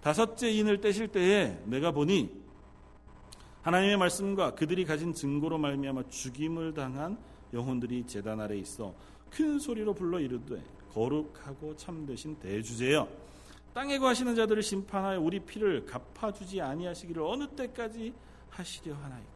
[0.00, 2.42] 다섯째 인을 떼실 때에 내가 보니
[3.62, 7.16] 하나님의 말씀과 그들이 가진 증거로 말미암아 죽임을 당한
[7.52, 8.94] 영혼들이 제단 아래 있어
[9.30, 13.08] 큰 소리로 불러 이르되 거룩하고 참되신 대주제여
[13.72, 18.12] 땅에 거하시는 자들을 심판하여 우리 피를 갚아주지 아니하시기를 어느 때까지
[18.50, 19.33] 하시려 하나이까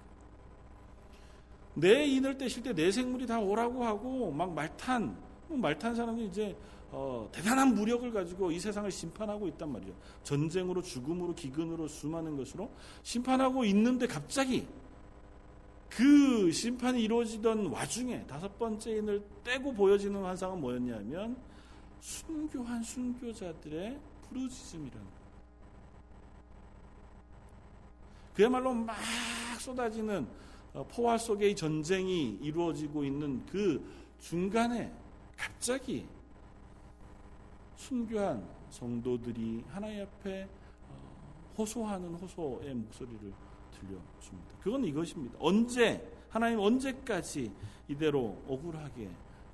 [1.81, 5.17] 내 인을 떼실 때 내 생물이 다 오라고 하고 막 말탄
[5.49, 6.57] 뭐 말탄 사람이 이제
[6.91, 9.93] 어, 대단한 무력을 가지고 이 세상을 심판하고 있단 말이죠.
[10.23, 12.71] 전쟁으로 죽음으로 기근으로 수많은 것으로
[13.03, 14.67] 심판하고 있는데 갑자기
[15.91, 21.37] 그 심판이 이루어지던 와중에 다섯 번째 인을 떼고 보여지는 환상은 뭐였냐면
[22.01, 25.19] 순교한 순교자들의 부르짖음이라는 거예요.
[28.35, 28.97] 그야말로 막
[29.59, 30.48] 쏟아지는 어,
[30.85, 33.83] 포화 속의 전쟁이 이루어지고 있는 그
[34.19, 34.93] 중간에
[35.37, 36.07] 갑자기
[37.77, 40.49] 순교한 성도들이 하나님 앞에
[40.89, 43.33] 어, 호소하는 호소의 목소리를
[43.73, 44.59] 들려줍니다.
[44.61, 45.37] 그건 이것입니다.
[45.41, 47.51] 언제 하나님 언제까지
[47.89, 49.07] 이대로 억울하게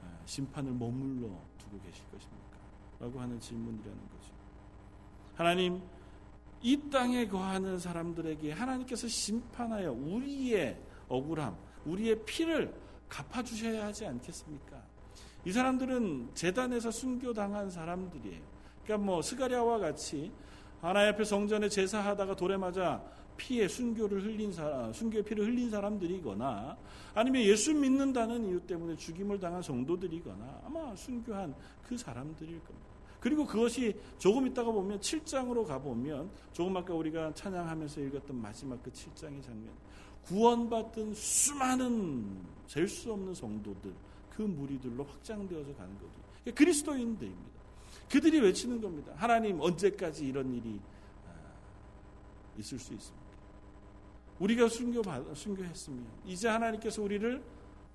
[0.03, 2.59] 어, 심판을 머물러 두고 계실 것입니까?
[3.01, 4.33] 라고 하는 질문이라는 거죠.
[5.35, 5.83] 하나님
[6.63, 10.81] 이 땅에 거하는 사람들에게 하나님께서 심판하여 우리의
[11.17, 12.75] 억울함, 우리의 피를
[13.09, 14.83] 갚아주셔야 하지 않겠습니까?
[15.45, 18.43] 이 사람들은 재단에서 순교당한 사람들이에요.
[18.83, 20.33] 그러니까 뭐 스가랴와 같이
[20.81, 23.03] 하나님 앞에 성전에 제사하다가 돌에 맞아
[23.37, 26.77] 피에 순교를 흘린 사람, 순교의 피를 흘린 사람들이거나
[27.15, 32.95] 아니면 예수 믿는다는 이유 때문에 죽임을 당한 성도들이거나 아마 순교한 그 사람들일 겁니다.
[33.21, 39.43] 그리고 그것이 조금 있다가 보면 7장으로 가보면 조금 아까 우리가 찬양하면서 읽었던 마지막 그 7장의
[39.43, 39.73] 장면
[40.27, 43.93] 구원받은 수많은 셀 수 없는 성도들
[44.31, 46.55] 그 무리들로 확장되어서 가는 거죠.
[46.55, 47.55] 그리스도인들입니다.
[48.11, 49.13] 그들이 외치는 겁니다.
[49.17, 50.81] 하나님 언제까지 이런 일이
[51.29, 51.33] 아,
[52.59, 53.25] 있을 수 있습니까?
[54.41, 55.03] 우리가 순교
[55.35, 57.43] 순교했으면 이제 하나님께서 우리를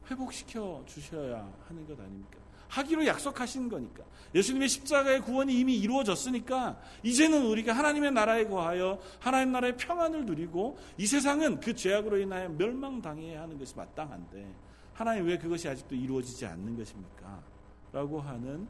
[0.09, 2.38] 회복시켜 주셔야 하는 것 아닙니까?
[2.69, 4.03] 하기로 약속하신 거니까.
[4.34, 11.08] 예수님의 십자가의 구원이 이미 이루어졌으니까 이제는 우리가 하나님의 나라에 거하여 하나님 나라의 평안을 누리고 이
[11.08, 14.53] 세상은 그 죄악으로 인하여 멸망당해야 하는 것이 마땅한데
[14.93, 17.43] 하나님 왜 그것이 아직도 이루어지지 않는 것입니까?
[17.91, 18.67] 라고 하는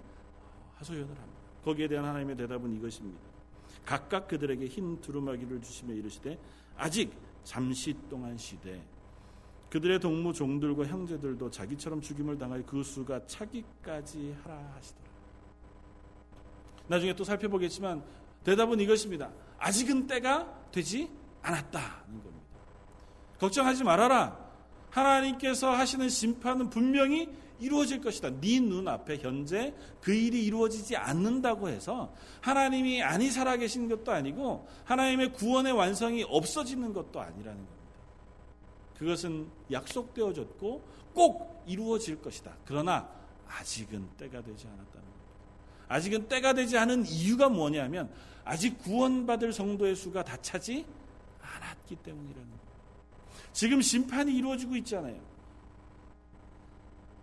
[0.76, 1.40] 하소연을 합니다.
[1.64, 3.20] 거기에 대한 하나님의 대답은 이것입니다.
[3.86, 6.40] 각각 그들에게 흰 두루마기를 주시며 이르시되
[6.78, 7.12] 아직
[7.44, 8.82] 잠시 동안 시대
[9.70, 15.10] 그들의 동무 종들과 형제들도 자기처럼 죽임을 당하여 그 수가 차기까지 하라 하시더라.
[16.88, 18.04] 나중에 또 살펴보겠지만
[18.44, 19.30] 대답은 이것입니다.
[19.60, 21.10] 아직은 때가 되지
[21.42, 22.48] 않았다는 겁니다.
[23.40, 24.50] 걱정하지 말아라.
[24.90, 27.30] 하나님께서 하시는 심판은 분명히
[27.60, 28.32] 이루어질 것이다.
[28.40, 35.74] 네 눈앞에 현재 그 일이 이루어지지 않는다고 해서 하나님이 아니 살아계신 것도 아니고 하나님의 구원의
[35.74, 37.79] 완성이 없어지는 것도 아니라는 겁니다.
[39.00, 40.84] 그것은 약속되어졌고
[41.14, 42.54] 꼭 이루어질 것이다.
[42.66, 43.10] 그러나
[43.48, 45.20] 아직은 때가 되지 않았다는 겁니다.
[45.88, 48.12] 아직은 때가 되지 않은 이유가 뭐냐면
[48.44, 50.86] 아직 구원받을 성도의 수가 다 차지
[51.42, 52.70] 않았기 때문이라는 겁니다.
[53.54, 55.18] 지금 심판이 이루어지고 있잖아요.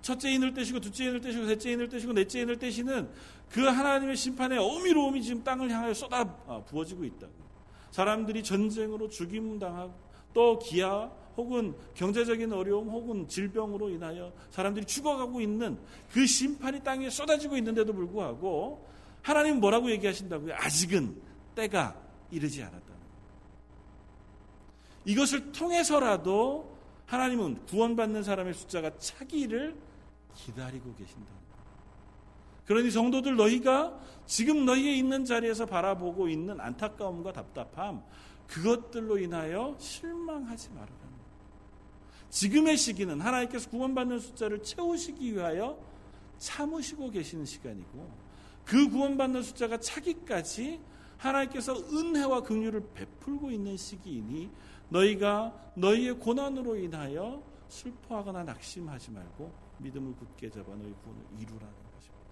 [0.01, 3.11] 첫째 인을 떼시고 둘째 인을 떼시고 셋째 인을 떼시고 넷째 인을 떼시는
[3.51, 6.25] 그 하나님의 심판의 어미로움이 지금 땅을 향하여 쏟아
[6.65, 7.33] 부어지고 있다고.
[7.91, 9.95] 사람들이 전쟁으로 죽임 당하고
[10.33, 15.79] 또 기아 혹은 경제적인 어려움 혹은 질병으로 인하여 사람들이 죽어가고 있는
[16.13, 18.87] 그 심판이 땅에 쏟아지고 있는데도 불구하고
[19.23, 20.55] 하나님 뭐라고 얘기하신다고요?
[20.55, 21.17] 아직은
[21.55, 21.97] 때가
[22.31, 22.97] 이르지 않았다는
[25.05, 29.77] 이것을 통해서라도 하나님은 구원받는 사람의 숫자가 차기를
[30.35, 31.31] 기다리고 계신다.
[32.67, 38.03] 그러니 성도들 너희가 지금 너희의 있는 자리에서 바라보고 있는 안타까움과 답답함
[38.49, 41.06] 그것들로 인하여 실망하지 말아라.
[42.31, 45.79] 지금의 시기는 하나님께서 구원받는 숫자를 채우시기 위하여
[46.39, 48.11] 참으시고 계시는 시간이고
[48.65, 50.81] 그 구원받는 숫자가 차기까지
[51.19, 54.51] 하나님께서 은혜와 긍휼을 베풀고 있는 시기이니
[54.89, 62.27] 너희가 너희의 고난으로 인하여 슬퍼하거나 낙심하지 말고 믿음을 굳게 잡아 너희 구원을 이루라는 것입니다.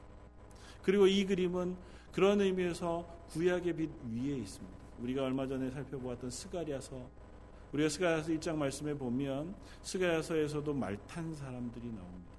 [0.82, 1.76] 그리고 이 그림은
[2.12, 4.84] 그런 의미에서 구약의 빛 위에 있습니다.
[5.00, 7.08] 우리가 얼마 전에 살펴보았던 스가리아서
[7.74, 12.32] 우리가 스가리아서 1장 말씀에 보면 스가리아서에서도 말탄 사람들이 나옵니다.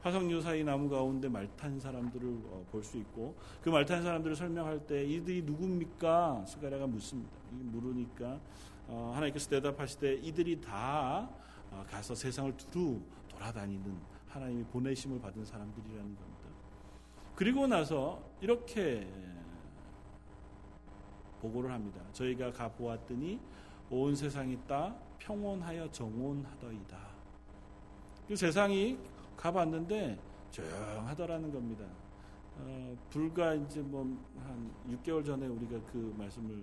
[0.00, 5.42] 화석류 사이 나무 가운데 말탄 사람들을 어, 볼수 있고 그 말탄 사람들을 설명할 때 이들이
[5.42, 6.44] 누굽니까?
[6.46, 7.32] 스가리아가 묻습니다.
[7.50, 8.38] 물으니까
[8.86, 11.28] 어, 하나님께서 대답하시되 이들이 다
[11.72, 16.44] 어, 가서 세상을 두루 돌아다니는 하나님이 보내심을 받은 사람들이라는 겁니다.
[17.34, 19.08] 그리고 나서 이렇게
[21.40, 22.00] 보고를 합니다.
[22.12, 23.40] 저희가 가 보았더니
[23.94, 26.98] 온 세상이 따 평온하여 정온하더이다.
[28.26, 28.98] 그 세상이
[29.36, 30.18] 가봤는데
[30.50, 31.84] 조용하더라는 겁니다.
[32.58, 34.04] 어, 불과 이제 뭐
[34.44, 36.62] 한 6개월 전에 우리가 그 말씀을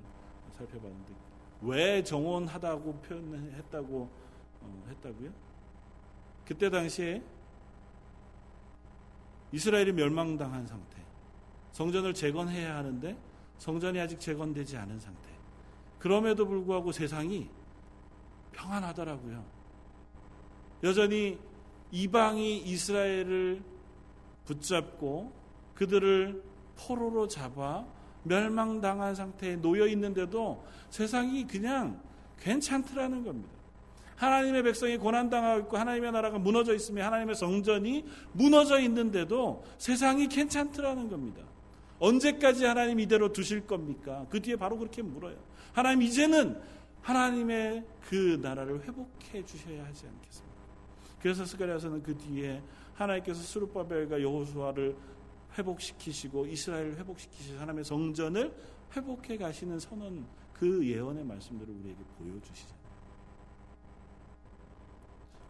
[0.52, 1.13] 살펴봤는데
[1.62, 4.10] 왜 정온하다고 표현했다고
[4.62, 5.32] 어, 했다고요?
[6.46, 7.24] 그때 당시에
[9.52, 10.98] 이스라엘이 멸망당한 상태.
[11.72, 13.17] 성전을 재건해야 하는데
[13.58, 15.31] 성전이 아직 재건되지 않은 상태.
[16.02, 17.48] 그럼에도 불구하고 세상이
[18.54, 19.44] 평안하더라고요.
[20.84, 21.38] 여전히
[21.92, 23.62] 이방이 이스라엘을
[24.46, 25.32] 붙잡고
[25.76, 26.42] 그들을
[26.76, 27.86] 포로로 잡아
[28.24, 32.02] 멸망당한 상태에 놓여 있는데도 세상이 그냥
[32.40, 33.52] 괜찮더라는 겁니다.
[34.16, 41.44] 하나님의 백성이 고난당하고 있고 하나님의 나라가 무너져 있으며 하나님의 성전이 무너져 있는데도 세상이 괜찮더라는 겁니다.
[42.00, 44.26] 언제까지 하나님 이대로 두실 겁니까?
[44.32, 45.51] 그 뒤에 바로 그렇게 물어요.
[45.73, 46.60] 하나님 이제는
[47.01, 50.62] 하나님의 그 나라를 회복해 주셔야 하지 않겠습니까?
[51.21, 52.62] 그래서 스가랴서는 그 뒤에
[52.93, 54.95] 하나님께서 스룹바벨과 여호수아를
[55.57, 58.53] 회복시키시고 이스라엘을 회복시키시고 하나님의 성전을
[58.95, 62.75] 회복해 가시는 선언 그 예언의 말씀들을 우리에게 보여주시죠.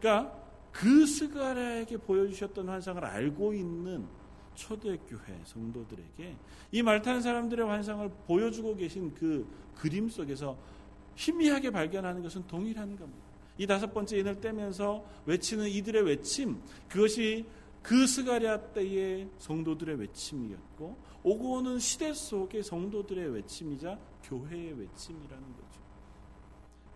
[0.00, 4.06] 그러니까 그 스가랴에게 보여주셨던 환상을 알고 있는
[4.54, 6.36] 초대교회 성도들에게
[6.72, 10.56] 이 말타는 사람들의 환상을 보여주고 계신 그 그림 속에서
[11.16, 13.22] 희미하게 발견하는 것은 동일한 겁니다.
[13.58, 17.46] 이 다섯 번째 인을 떼면서 외치는 이들의 외침, 그것이
[17.82, 25.80] 그 스가랴 때의 성도들의 외침이었고, 오고 오는 시대 속의 성도들의 외침이자 교회의 외침이라는 거죠.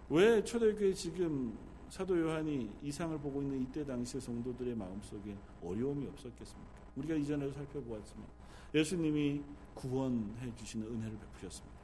[0.09, 1.57] 왜 초대교회 지금
[1.89, 6.86] 사도 요한이 이상을 보고 있는 이때 당시의 성도들의 마음속에 어려움이 없었겠습니까?
[6.97, 8.27] 우리가 이전에도 살펴보았지만
[8.75, 9.43] 예수님이
[9.75, 11.77] 구원해 주시는 은혜를 베푸셨습니다.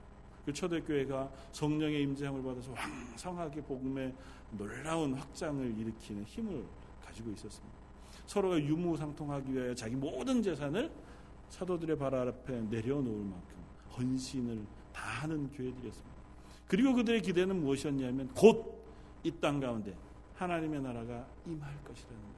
[0.44, 4.12] 그 초대교회가 성령의 임재함을 받아서 왕성하게 복음의
[4.52, 6.64] 놀라운 확장을 일으키는 힘을
[7.00, 7.76] 가지고 있었습니다.
[8.26, 10.90] 서로가 유무상통하기 위하여 자기 모든 재산을
[11.48, 13.58] 사도들의 발 앞에 내려놓을 만큼
[13.96, 16.12] 헌신을 다하는 교회들이었습니다.
[16.66, 18.82] 그리고 그들의 기대는 무엇이었냐면 곧
[19.24, 19.94] 이 땅 가운데
[20.34, 22.31] 하나님의 나라가 임할 것이라는 것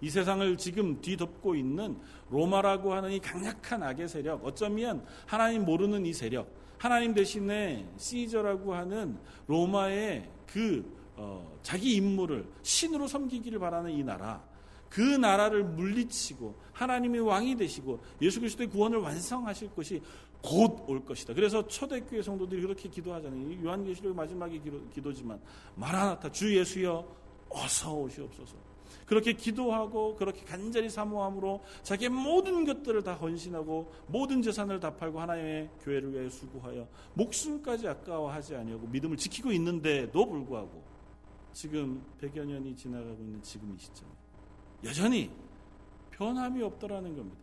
[0.00, 1.98] 이 세상을 지금 뒤덮고 있는
[2.30, 9.18] 로마라고 하는 이 강력한 악의 세력, 어쩌면 하나님 모르는 이 세력, 하나님 대신에 시저라고 하는
[9.46, 14.42] 로마의 그 어, 자기 임무를 신으로 섬기기를 바라는 이 나라,
[14.88, 20.00] 그 나라를 물리치고 하나님이 왕이 되시고 예수 그리스도의 구원을 완성하실 것이
[20.42, 21.34] 곧 올 것이다.
[21.34, 23.62] 그래서 초대교회 성도들이 그렇게 기도하잖아요.
[23.62, 24.58] 요한계시록 마지막에
[24.92, 25.40] 기도, 지만
[25.74, 27.06] 마라나타 주 예수여
[27.50, 28.69] 어서 오시옵소서.
[29.06, 35.70] 그렇게 기도하고 그렇게 간절히 사모함으로 자기의 모든 것들을 다 헌신하고 모든 재산을 다 팔고 하나님의
[35.82, 40.82] 교회를 위해 수고하여 목숨까지 아까워하지 아니하고 믿음을 지키고 있는데도 불구하고
[41.52, 44.10] 지금 100여 년이 지나가고 있는 지금 이 시점에
[44.84, 45.30] 여전히
[46.12, 47.38] 변함이 없더라는 겁니다.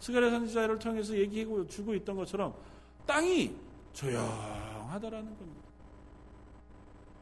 [0.00, 2.54] 스가랴 선지자를 통해서 얘기하고 주고 있던 것처럼
[3.06, 3.54] 땅이
[3.92, 5.66] 조용하다라는 겁니다.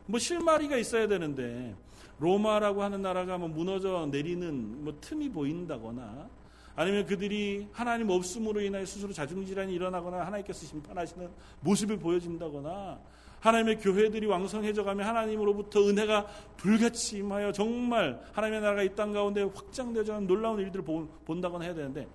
[0.07, 1.75] 뭐 실마리가 있어야 되는데
[2.19, 6.29] 로마라고 하는 나라가 뭐 무너져 내리는 뭐 틈이 보인다거나
[6.77, 11.29] 아니면 그들이 하나님 없음으로 인하여 스스로 자중질환이 일어나거나 하나님께서 심판하시는
[11.61, 12.99] 모습을 보여진다거나
[13.41, 20.19] 하나님의 교회들이 왕성해져 가며 하나님으로부터 은혜가 불같이 임하여 정말 하나님의 나라가 이 땅 가운데 확장되자
[20.19, 20.85] 는 놀라운 일들을
[21.27, 22.09] 본다거나 해야 되는데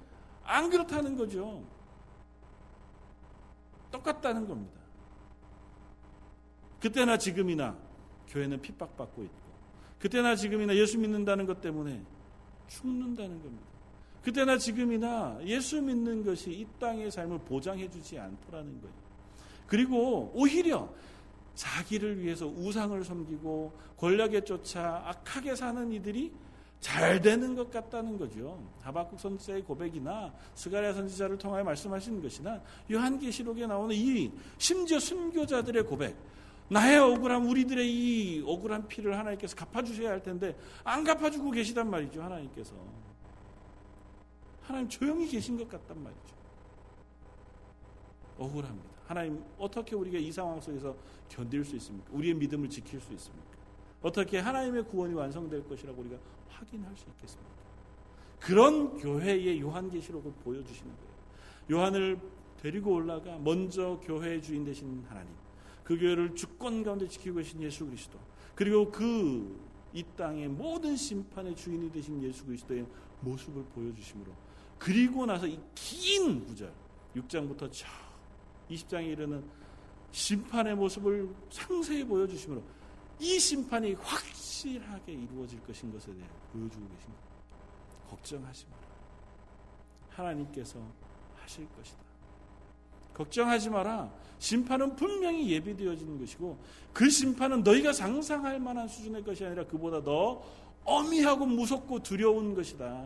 [0.44, 1.64] 안 그렇다는 거죠.
[3.92, 4.80] 똑같다는 겁니다.
[6.80, 7.78] 그때나 지금이나
[8.30, 9.39] 교회는 핍박받고 있고
[10.00, 12.02] 그때나 지금이나 예수 믿는다는 것 때문에
[12.68, 13.66] 죽는다는 겁니다.
[14.24, 18.96] 그때나 지금이나 예수 믿는 것이 이 땅의 삶을 보장해 주지 않더라는 거예요.
[19.68, 20.90] 그리고 오히려
[21.56, 26.32] 자기를 위해서 우상을 섬기고 권력에 쫓아 악하게 사는 이들이
[26.80, 28.66] 잘 되는 것 같다는 거죠.
[28.82, 36.16] 하박국 선지자의 고백이나 스가랴 선지자를 통하여 말씀하시는 것이나 요한계시록에 나오는 이 심지어 순교자들의 고백.
[36.70, 42.22] 나의 억울함, 우리들의 이 억울한 피를 하나님께서 갚아주셔야 할 텐데 안 갚아주고 계시단 말이죠.
[42.22, 42.74] 하나님께서.
[44.62, 46.36] 하나님 조용히 계신 것 같단 말이죠.
[48.38, 48.90] 억울합니다.
[49.08, 50.96] 하나님 어떻게 우리가 이 상황 속에서
[51.28, 52.08] 견딜 수 있습니까?
[52.14, 53.50] 우리의 믿음을 지킬 수 있습니까?
[54.02, 56.18] 어떻게 하나님의 구원이 완성될 것이라고 우리가
[56.50, 57.50] 확인할 수 있겠습니까?
[58.40, 61.82] 그런 교회의 요한계시록을 보여주시는 거예요.
[61.82, 62.20] 요한을
[62.62, 65.34] 데리고 올라가 먼저 교회의 주인 되신 하나님,
[65.90, 68.20] 그 교회를 주권 가운데 지키고 계신 예수 그리스도,
[68.54, 72.86] 그리고 그 이 땅의 모든 심판의 주인이 되신 예수 그리스도의
[73.22, 74.32] 모습을 보여주심으로
[74.78, 76.72] 그리고 나서 이 긴 구절
[77.16, 77.88] 6장부터 저
[78.70, 79.44] 20장에 이르는
[80.12, 82.64] 심판의 모습을 상세히 보여주심으로
[83.20, 87.24] 이 심판이 확실하게 이루어질 것인 것에 대해 보여주고 계신 겁니다.
[88.10, 88.84] 걱정하지 마라.
[90.10, 90.80] 하나님께서
[91.36, 92.09] 하실 것이다.
[93.20, 94.10] 걱정하지 마라.
[94.40, 96.58] 심판은 분명히 예비되어지는 것이고
[96.94, 100.42] 그 심판은 너희가 상상할 만한 수준의 것이 아니라 그보다 더
[100.86, 103.06] 어미하고 무섭고 두려운 것이다.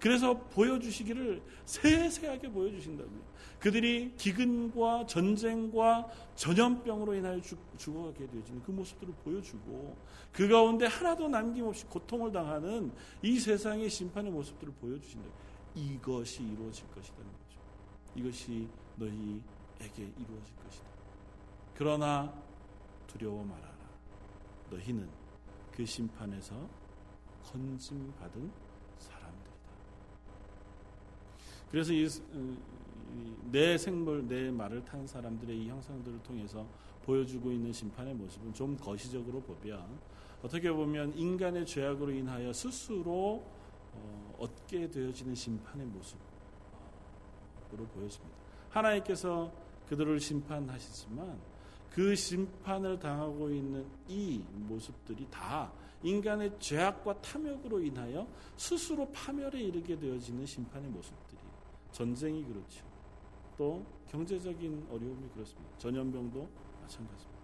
[0.00, 3.34] 그래서 보여주시기를 세세하게 보여주신다고요.
[3.60, 7.40] 그들이 기근과 전쟁과 전염병으로 인하여
[7.78, 9.96] 죽어가게 되어지는 그 모습들을 보여주고
[10.32, 15.26] 그 가운데 하나도 남김없이 고통을 당하는 이 세상의 심판의 모습들을 보여주신다.
[15.76, 17.60] 이것이 이루어질 것이라는 거죠.
[18.16, 20.86] 이것이 너희에게 이루어질 것이다.
[21.74, 22.32] 그러나
[23.06, 23.74] 두려워 말아라.
[24.70, 25.08] 너희는
[25.72, 26.68] 그 심판에서
[27.44, 28.50] 건짐받은
[28.98, 29.54] 사람들이다.
[31.70, 32.08] 그래서 이,
[33.50, 36.66] 내 생물, 내 말을 탄 사람들의 이 형상들을 통해서
[37.04, 39.98] 보여주고 있는 심판의 모습은 좀 거시적으로 보면
[40.42, 43.44] 어떻게 보면 인간의 죄악으로 인하여 스스로
[43.92, 46.20] 어, 얻게 되어지는 심판의 모습으로
[47.92, 48.43] 보였습니다.
[48.74, 49.52] 하나님께서
[49.88, 51.38] 그들을 심판하시지만
[51.90, 55.70] 그 심판을 당하고 있는 이 모습들이 다
[56.02, 61.38] 인간의 죄악과 탐욕으로 인하여 스스로 파멸에 이르게 되어지는 심판의 모습들이
[61.92, 62.84] 전쟁이 그렇죠.
[63.56, 65.70] 또 경제적인 어려움이 그렇습니다.
[65.78, 66.48] 전염병도
[66.82, 67.34] 마찬가지입니다.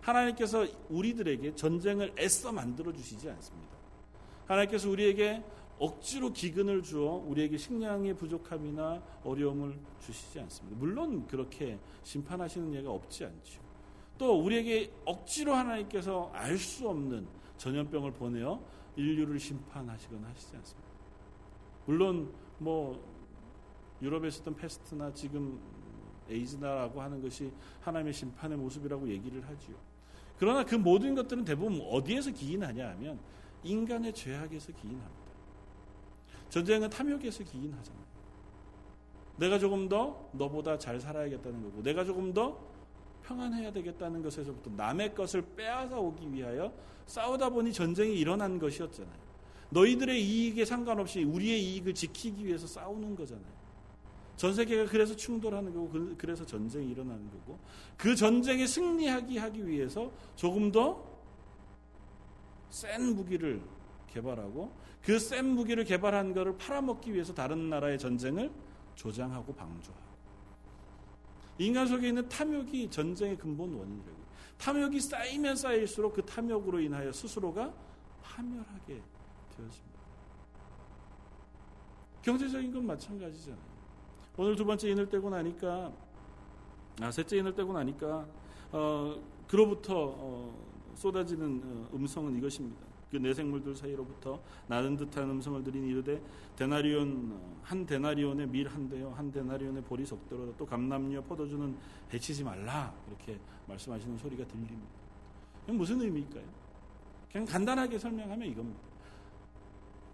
[0.00, 3.76] 하나님께서 우리들에게 전쟁을 애써 만들어 주시지 않습니다.
[4.46, 5.44] 하나님께서 우리에게
[5.82, 10.78] 억지로 기근을 주어 우리에게 식량의 부족함이나 어려움을 주시지 않습니다.
[10.78, 13.60] 물론 그렇게 심판하시는 예가 없지 않죠.
[14.16, 17.26] 또 우리에게 억지로 하나님께서 알 수 없는
[17.56, 18.62] 전염병을 보내어
[18.94, 20.88] 인류를 심판하시거나 하시지 않습니다.
[21.86, 23.04] 물론 뭐
[24.00, 25.60] 유럽에 있었던 패스트나 지금
[26.30, 29.74] 에이즈나라고 하는 것이 하나님의 심판의 모습이라고 얘기를 하지요.
[30.38, 33.18] 그러나 그 모든 것들은 대부분 어디에서 기인하냐 하면
[33.64, 35.21] 인간의 죄악에서 기인합니다.
[36.52, 38.04] 전쟁은 탐욕에서 기인하잖아요.
[39.38, 42.60] 내가 조금 더 너보다 잘 살아야겠다는 거고, 내가 조금 더
[43.22, 46.70] 평안해야 되겠다는 것에서부터 남의 것을 빼앗아 오기 위하여
[47.06, 49.32] 싸우다 보니 전쟁이 일어난 것이었잖아요.
[49.70, 53.62] 너희들의 이익에 상관없이 우리의 이익을 지키기 위해서 싸우는 거잖아요.
[54.36, 57.58] 전 세계가 그래서 충돌하는 거고 그, 그래서 전쟁이 일어나는 거고
[57.96, 61.12] 그 전쟁에 승리하기 하기 위해서 조금 더
[62.72, 63.62] 센 무기를
[64.12, 68.50] 개발하고 그 센 무기를 개발한 것을 팔아먹기 위해서 다른 나라의 전쟁을
[68.94, 70.12] 조장하고 방조하고
[71.58, 74.22] 인간 속에 있는 탐욕이 전쟁의 근본 원인이라고
[74.58, 77.72] 탐욕이 쌓이면 쌓일수록 그 탐욕으로 인하여 스스로가
[78.22, 79.02] 파멸하게
[79.56, 79.92] 되어집니다.
[82.22, 83.72] 경제적인 건 마찬가지잖아요.
[84.36, 85.92] 오늘 두 번째 인을 떼고 나니까
[87.00, 88.26] 아 셋째 인을 떼고 나니까
[88.70, 92.91] 어 그로부터 어, 쏟아지는 어, 음성은 이것입니다.
[93.12, 96.18] 그 내생물들 사이로부터 나는 듯한 음성을 들인 이르되
[96.56, 101.76] 데나리온 어, 한 데나리온의 밀 한 대요 한 데나리온의 보리 속도로 또 감남류와 포도주는
[102.10, 103.38] 해치지 말라 이렇게
[103.68, 104.88] 말씀하시는 소리가 들립니다.
[105.66, 106.44] 무슨 의미일까요?
[107.30, 108.80] 그냥 간단하게 설명하면 이겁니다.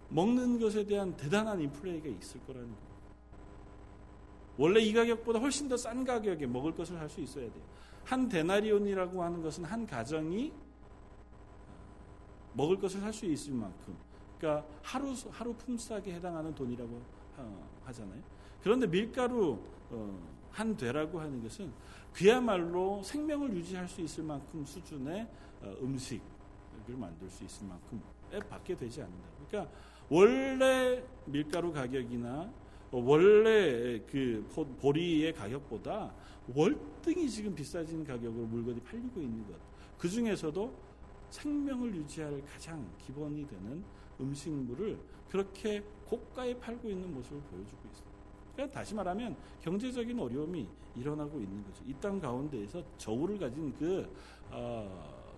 [0.09, 2.89] 먹는 것에 대한 대단한 인플레이가 있을 거라는 거예요.
[4.57, 7.63] 원래 이 가격보다 훨씬 더 싼 가격에 먹을 것을 할 수 있어야 돼요.
[8.03, 10.51] 한 데나리온이라고 하는 것은 한 가정이
[12.53, 13.95] 먹을 것을 할수 있을 만큼,
[14.37, 17.01] 그러니까 하루 하루 품삯에 해당하는 돈이라고
[17.85, 18.21] 하잖아요.
[18.61, 19.57] 그런데 밀가루
[19.89, 20.19] 어,
[20.51, 21.71] 한 되라고 하는 것은
[22.13, 25.27] 그야말로 생명을 유지할 수 있을 만큼 수준의
[25.61, 26.21] 어, 음식을
[26.97, 29.27] 만들 수 있을 만큼에 받게 되지 않는다.
[29.47, 29.71] 그러니까
[30.09, 32.51] 원래 밀가루 가격이나
[32.91, 34.47] 원래 그
[34.81, 36.11] 보리의 가격보다
[36.55, 39.55] 월등히 지금 비싸진 가격으로 물건이 팔리고 있는 것.
[39.97, 40.88] 그 중에서도
[41.29, 43.83] 생명을 유지할 가장 기본이 되는
[44.19, 44.99] 음식물을
[45.29, 48.09] 그렇게 고가에 팔고 있는 모습을 보여주고 있습니다.
[48.53, 51.83] 그러니까 다시 말하면 경제적인 어려움이 일어나고 있는 거죠.
[51.85, 54.11] 이 땅 가운데에서 저울을 가진 그
[54.49, 55.29] 어,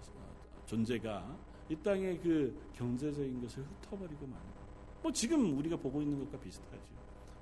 [0.66, 1.38] 존재가
[1.70, 4.62] 이 땅의 그 경제적인 것을 흩어버리고 마는 거.
[5.04, 6.82] 뭐 지금 우리가 보고 있는 것과 비슷하죠.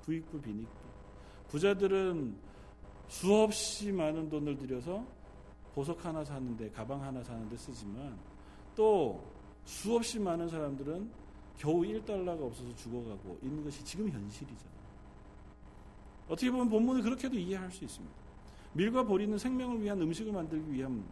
[0.03, 0.71] 부익부 빈익부.
[1.47, 2.35] 부자들은
[3.07, 5.05] 수없이 많은 돈을 들여서
[5.73, 8.17] 보석 하나 사는데 가방 하나 사는데 쓰지만
[8.79, 9.21] 또
[9.65, 11.11] 수없이 많은 사람들은
[11.57, 14.79] 겨우 1달러가 없어서 죽어가고 있는 것이 지금 현실이잖아요.
[16.29, 18.15] 어떻게 보면 본문을 그렇게도 이해할 수 있습니다.
[18.71, 21.03] 밀과 보리는 생명을 위한 음식을 만들기 위한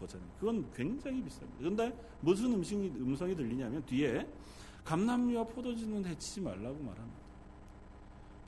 [0.00, 0.26] 거잖아요.
[0.40, 1.58] 그건 굉장히 비쌉니다.
[1.58, 1.92] 그런데
[2.22, 4.26] 무슨 음식이, 음성이 들리냐면 뒤에
[4.82, 7.18] 감남류와 포도주는 해치지 말라고 말합니다.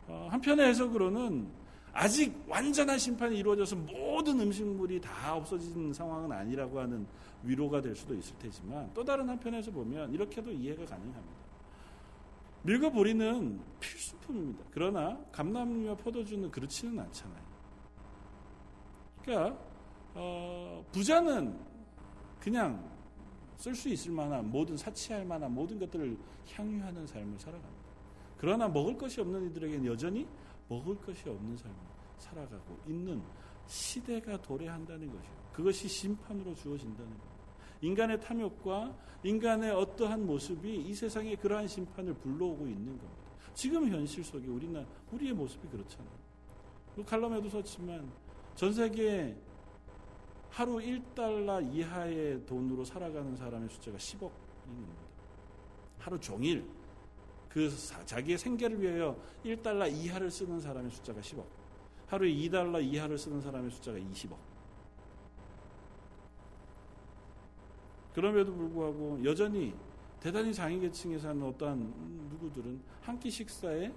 [0.09, 1.47] 어, 한편의 해석으로는
[1.95, 7.07] 아직 완전한 심판이 이루어져서 모든 음식물이 다 없어진 상황은 아니라고 하는
[7.45, 11.45] 위로가 될 수도 있을 테지만 또 다른 한편에서 보면 이렇게도 이해가 가능합니다.
[12.63, 14.65] 밀과 보리는 필수품입니다.
[14.73, 17.45] 그러나 감남류와 포도주는 그렇지는 않잖아요.
[19.23, 19.59] 그러니까
[20.15, 21.57] 어, 부자는
[22.41, 22.91] 그냥
[23.57, 26.19] 쓸 수 있을 만한 모든 사치할 만한 모든 것들을
[26.55, 27.85] 향유하는 삶을 살아갑니다.
[28.37, 30.27] 그러나 먹을 것이 없는 이들에게는 여전히
[30.69, 31.77] 먹을 것이 없는 삶을
[32.19, 33.23] 살아가고 있는
[33.67, 35.33] 시대가 도래한다는 것이요.
[35.53, 37.25] 그것이 심판으로 주어진다는 것.
[37.81, 43.25] 인간의 탐욕과 인간의 어떠한 모습이 이 세상에 그러한 심판을 불러오고 있는 겁니다.
[43.55, 46.25] 지금 현실 속에 우리나 우리의 모습이 그렇잖아요.
[46.95, 48.11] 그 칼럼에도 썼지만
[48.55, 49.37] 전 세계에
[50.51, 54.31] 하루 1달러 이하의 돈으로 살아가는 사람의 숫자가 10억인
[54.65, 55.03] 겁니다.
[55.99, 56.65] 하루 종일
[57.55, 57.71] 그
[58.05, 61.45] 자기의 생계를 위하여 1달러 이하를 쓰는 사람의 숫자가 10억.
[62.09, 64.37] 하루에 2달러 이하를 쓰는 사람의 숫자가 20억.
[68.13, 69.73] 그럼에도 불구하고 여전히
[70.19, 71.79] 대단히 상위계층에 사는 어떠한
[72.31, 73.93] 누구들은 한 끼 식사에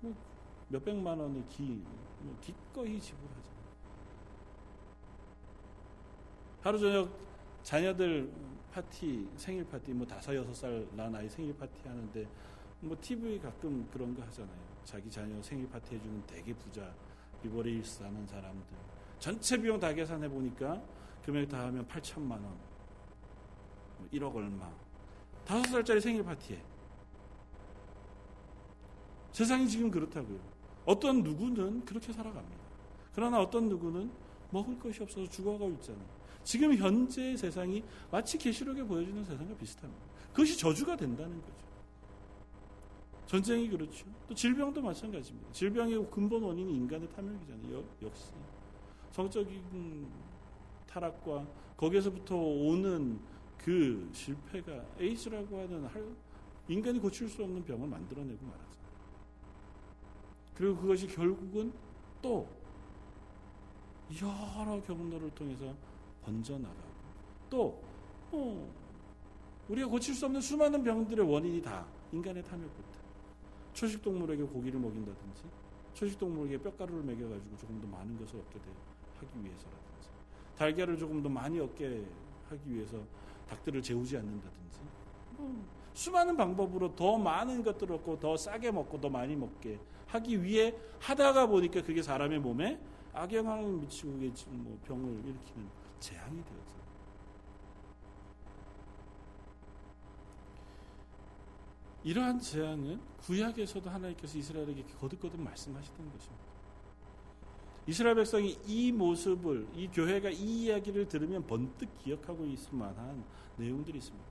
[0.00, 0.12] 뭐
[0.68, 1.84] 몇백만 원을 기,
[2.18, 3.50] 뭐 기꺼이 지불하죠.
[6.60, 7.10] 하루 저녁
[7.62, 8.32] 자녀들
[8.72, 12.26] 파티, 생일 파티, 뭐 다섯, 여섯 살 난 아이 생일 파티 하는데
[12.80, 14.70] 뭐 TV 가끔 그런 거 하잖아요.
[14.84, 16.92] 자기 자녀 생일 파티 해주는 되게 부자,
[17.42, 18.76] 비버리힐스 사는 사람들.
[19.18, 20.82] 전체 비용 다 계산해 보니까
[21.24, 22.56] 금액 다 하면 8천만 원.
[24.12, 24.70] 1억 뭐 얼마.
[25.44, 26.62] 다섯 살짜리 생일 파티에.
[29.32, 30.38] 세상이 지금 그렇다고요.
[30.86, 32.60] 어떤 누구는 그렇게 살아갑니다.
[33.14, 34.10] 그러나 어떤 누구는
[34.50, 36.20] 먹을 것이 없어서 죽어가고 있잖아요.
[36.42, 40.02] 지금 현재의 세상이 마치 계시록에 보여주는 세상과 비슷합니다.
[40.30, 41.69] 그것이 저주가 된다는 거죠.
[43.30, 44.06] 전쟁이 그렇죠.
[44.26, 45.52] 또 질병도 마찬가지입니다.
[45.52, 47.84] 질병의 근본 원인이 인간의 탐욕이잖아요.
[48.02, 48.32] 역시
[49.12, 50.08] 성적인
[50.88, 53.20] 타락과 거기에서부터 오는
[53.56, 55.88] 그 실패가 에이즈라고 하는
[56.66, 58.80] 인간이 고칠 수 없는 병을 만들어내고 말하죠.
[60.56, 61.72] 그리고 그것이 결국은
[62.20, 62.48] 또
[64.20, 65.72] 여러 경로를 통해서
[66.24, 66.90] 번져나가고
[67.48, 67.80] 또
[68.32, 68.74] 어,
[69.68, 73.00] 우리가 고칠 수 없는 수많은 병들의 원인이 다 인간의 탐욕부터
[73.72, 75.44] 초식 동물에게 고기를 먹인다든지
[75.94, 78.58] 초식 동물에게 뼈가루를 먹여가지고 조금 더 많은 것을 얻게
[79.18, 80.08] 하기 위해서라든지
[80.56, 82.04] 달걀을 조금 더 많이 얻게
[82.48, 82.98] 하기 위해서
[83.48, 84.80] 닭들을 재우지 않는다든지
[85.36, 85.64] 뭐
[85.94, 91.46] 수많은 방법으로 더 많은 것들을 얻고 더 싸게 먹고 더 많이 먹게 하기 위해 하다가
[91.46, 92.80] 보니까 그게 사람의 몸에
[93.12, 94.10] 악영향을 미치고
[94.50, 95.68] 뭐 병을 일으키는
[95.98, 96.79] 재앙이 되었어
[102.02, 106.50] 이러한 재앙은 구약에서도 하나님께서 이스라엘에게 거듭거듭 말씀하시던 것입니다.
[107.86, 113.24] 이스라엘 백성이 이 모습을 이 교회가 이 이야기를 들으면 번뜩 기억하고 있을 만한
[113.56, 114.26] 내용들이 있습니다.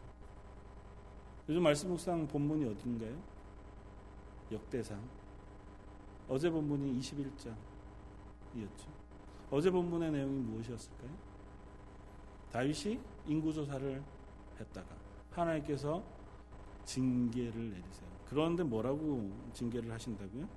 [1.49, 3.21] 요즘 말씀 묵상 본문이 어딘가요?
[4.51, 5.01] 역대상.
[6.27, 7.55] 어제 본문이 21장이었죠.
[9.51, 11.09] 어제 본문의 내용이 무엇이었을까요?
[12.51, 14.03] 다윗이 인구 조사를
[14.59, 14.95] 했다가
[15.31, 16.03] 하나님께서
[16.89, 18.09] 징계를 내리세요.
[18.27, 20.47] 그런데 뭐라고 징계를 하신다고요?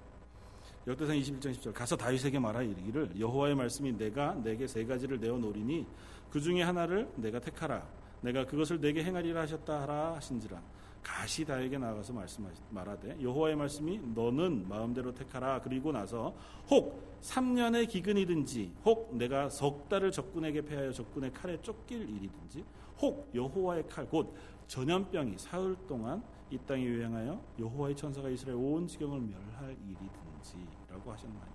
[0.87, 5.87] 역대상 21장 10절 가서 다윗에게 말하 이르기를 여호와의 말씀이 내가 내게 세 가지를 내어 놓으리니
[6.31, 7.87] 그 중에 하나를 내가 택하라
[8.23, 10.61] 내가 그것을 내게 행하리라 하셨다 하라 하신지라
[11.03, 16.35] 가시 다에게 나가서 말씀하시 말하되 여호와의 말씀이 너는 마음대로 택하라 그리고 나서
[16.71, 22.65] 혹 3년의 기근이든지 혹 내가 석 달을 적군에게 패하여 적군의 칼에 쫓길 일이든지
[23.01, 24.35] 혹 여호와의 칼 곧
[24.73, 31.53] 전염병이 사흘 동안 이 땅에 유행하여 여호와의 천사가 이스라엘 온 지경을 멸할 일이든지라고 하셨나요?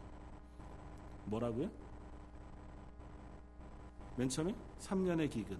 [1.25, 1.67] 뭐라고요?
[4.17, 5.59] 맨 처음에 3년의 기근,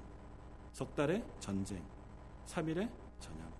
[0.72, 1.84] 석 달의 전쟁,
[2.46, 3.58] 3일의 전염병.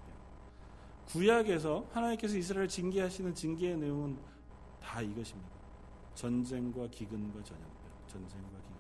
[1.08, 4.16] 구약에서 하나님께서 이스라엘 징계하시는 징계의 내용은
[4.80, 5.50] 다 이것입니다.
[6.14, 7.74] 전쟁과 기근과 전염병,
[8.06, 8.77] 전쟁과 전염병.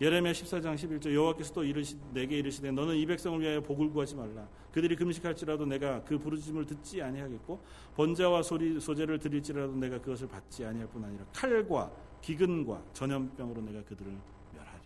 [0.00, 4.46] 예레미야 14장 11절 여호와께서 또 이르시 내게 이르시되 너는 이 백성을 위하여 복을 구하지 말라.
[4.70, 7.60] 그들이 금식할지라도 내가 그 부르짖음을 듣지 아니하겠고
[7.96, 11.90] 번제와 소리 소제를 드릴지라도 내가 그것을 받지 아니할 뿐 아니라 칼과
[12.22, 14.12] 기근과 전염병으로 내가 그들을
[14.52, 14.78] 멸하리라.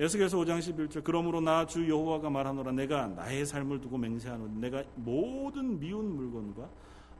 [0.00, 5.78] 에스겔서 5장 11절 그러므로 나 주 여호와가 말하노라 내가 나의 삶을 두고 맹세하노니 내가 모든
[5.78, 6.70] 미운 물건과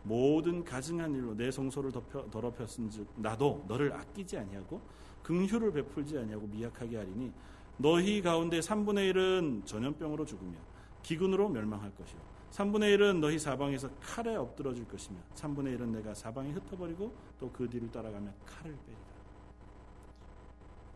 [0.04, 1.92] 모든 가증한 일로 내 성소를
[2.30, 4.80] 더럽혔은즉 나도 너를 아끼지 아니하고
[5.28, 7.30] 긍휼을 베풀지 아니하고 미약하게 하리니
[7.76, 10.56] 너희 가운데 3분의 1은 전염병으로 죽으며
[11.02, 12.18] 기근으로 멸망할 것이요
[12.50, 17.90] 3분의 1은 너희 사방에서 칼에 엎드러질 것이며 3분의 1은 내가 사방에 흩어버리고 또 그 뒤를
[17.90, 19.08] 따라가며 칼을 빼리라.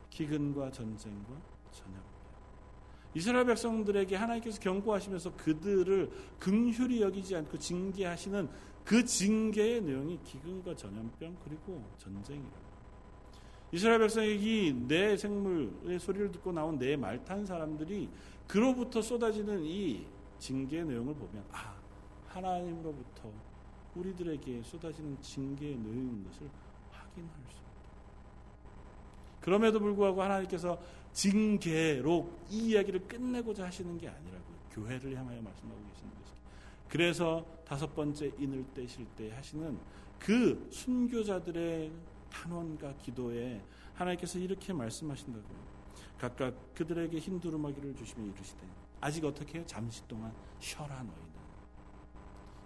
[0.08, 1.28] 기근과 전쟁과
[1.70, 2.02] 전염병.
[3.14, 8.48] 이스라엘 백성들에게 하나님께서 경고하시면서 그들을 긍휼히 여기지 않고 징계하시는
[8.84, 12.61] 그 징계의 내용이 기근과 전염병 그리고 전쟁이라.
[13.72, 18.08] 이스라엘 백성이 내 생물의 소리를 듣고 나온 내 말 탄 사람들이
[18.46, 20.06] 그로부터 쏟아지는 이
[20.38, 21.74] 징계의 내용을 보면 아
[22.28, 23.30] 하나님으로부터
[23.94, 26.48] 우리들에게 쏟아지는 징계의 내용인 것을
[26.90, 27.72] 확인할 수 있다.
[29.40, 30.78] 그럼에도 불구하고 하나님께서
[31.12, 36.32] 징계로 이 이야기를 끝내고자 하시는 게 아니라고 교회를 향하여 말씀하고 계시는 것입니다.
[36.88, 39.78] 그래서 다섯 번째 인을 떼실 때 하시는
[40.18, 41.90] 그 순교자들의
[42.32, 43.62] 탄원과 기도에
[43.94, 45.72] 하나님께서 이렇게 말씀하신다고요.
[46.18, 48.66] 각각 그들에게 흰 두루마기를 주시며 이르시되
[49.00, 49.64] 아직 어떻게 해요?
[49.66, 51.32] 잠시 동안 쉬어라 너희는.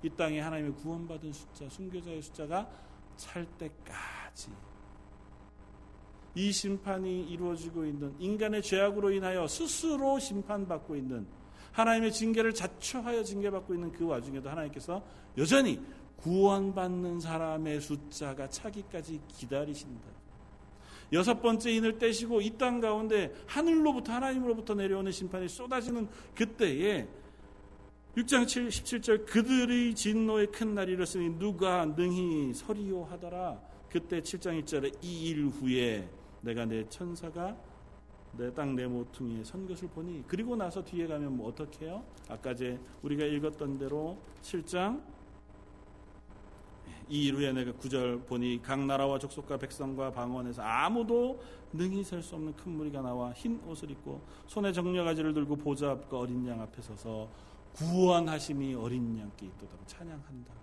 [0.03, 2.69] 이 땅에 하나님의 구원받은 숫자, 순교자의 숫자가
[3.17, 4.51] 찰 때까지
[6.35, 11.27] 이 심판이 이루어지고 있는 인간의 죄악으로 인하여 스스로 심판받고 있는
[11.73, 15.03] 하나님의 징계를 자초하여 징계받고 있는 그 와중에도 하나님께서
[15.39, 15.83] 여전히
[16.17, 20.17] 구원받는 사람의 숫자가 차기까지 기다리신다.
[21.13, 27.07] 여섯 번째 인을 떼시고 이 땅 가운데 하늘로부터 하나님으로부터 내려오는 심판이 쏟아지는 그때에
[28.17, 33.61] 6장 7, 17절 그들의 진노의 큰 날이 이르으니 누가 능히 서리요 하더라.
[33.91, 36.09] 그때 7장 1절에 이 일 후에
[36.41, 37.57] 내가 내 천사가
[38.37, 42.03] 내 땅 내 모퉁이에 선 것을 보니 그리고 나서 뒤에 가면 뭐 어떻게 해요?
[42.29, 45.01] 아까 제 우리가 읽었던 대로 7장
[47.09, 51.41] 이 이후에 내가 구절 보니 각 나라와 족속과 백성과 방언에서 아무도
[51.73, 56.19] 능히 셀 수 없는 큰 무리가 나와 흰 옷을 입고 손에 정려가지를 들고 보좌 앞과
[56.19, 57.29] 어린 양 앞에 서서
[57.75, 60.55] 구원하심이 어린 양께 있도록 찬양한다.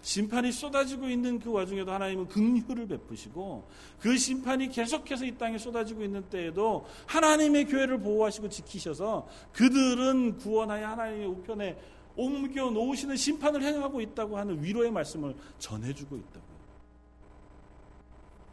[0.00, 3.68] 심판이 쏟아지고 있는 그 와중에도 하나님은 긍휼을 베푸시고
[4.00, 11.26] 그 심판이 계속해서 이 땅에 쏟아지고 있는 때에도 하나님의 교회를 보호하시고 지키셔서 그들은 구원하여 하나님의
[11.26, 11.78] 우편에
[12.18, 16.58] 옮겨 놓으시는 심판을 행하고 있다고 하는 위로의 말씀을 전해주고 있다고요.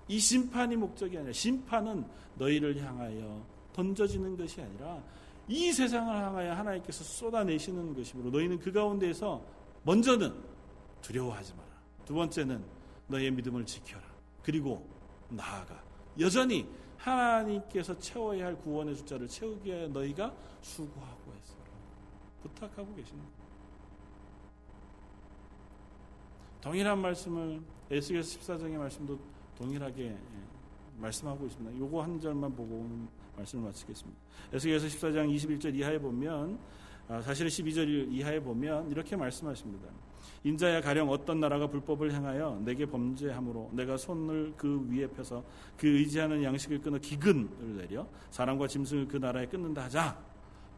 [0.07, 2.05] 이 심판이 목적이 아니라 심판은
[2.35, 3.43] 너희를 향하여
[3.73, 5.01] 던져지는 것이 아니라
[5.47, 9.41] 이 세상을 향하여 하나님께서 쏟아내시는 것이므로 너희는 그 가운데에서
[9.83, 10.31] 먼저는
[11.01, 11.67] 두려워하지 마라.
[12.05, 12.63] 두 번째는
[13.07, 14.03] 너희의 믿음을 지켜라.
[14.43, 14.87] 그리고
[15.29, 15.83] 나아가
[16.19, 21.55] 여전히 하나님께서 채워야 할 구원의 숫자를 채우기 위해 너희가 수고하고 했어.
[22.43, 23.44] 부탁하고 계십니다.
[26.65, 27.61] 동일한 말씀을
[27.91, 29.19] 에스겔서 14장의 말씀도
[29.55, 30.17] 동일하게 예,
[30.97, 31.77] 말씀하고 있습니다.
[31.77, 32.89] 요거 한 절만 보고
[33.37, 34.19] 말씀을 마치겠습니다.
[34.51, 36.57] 에스겔서 14장 21절 이하에 보면
[37.07, 39.87] 아, 사실은 12절 이하에 보면 이렇게 말씀하십니다.
[40.43, 45.43] 인자야 가령 어떤 나라가 불법을 행하여 내게 범죄함으로 내가 손을 그 위에 펴서
[45.77, 50.17] 그 의지하는 양식을 끊어 기근을 내려 사람과 짐승을 그 나라에 끊는다 하자.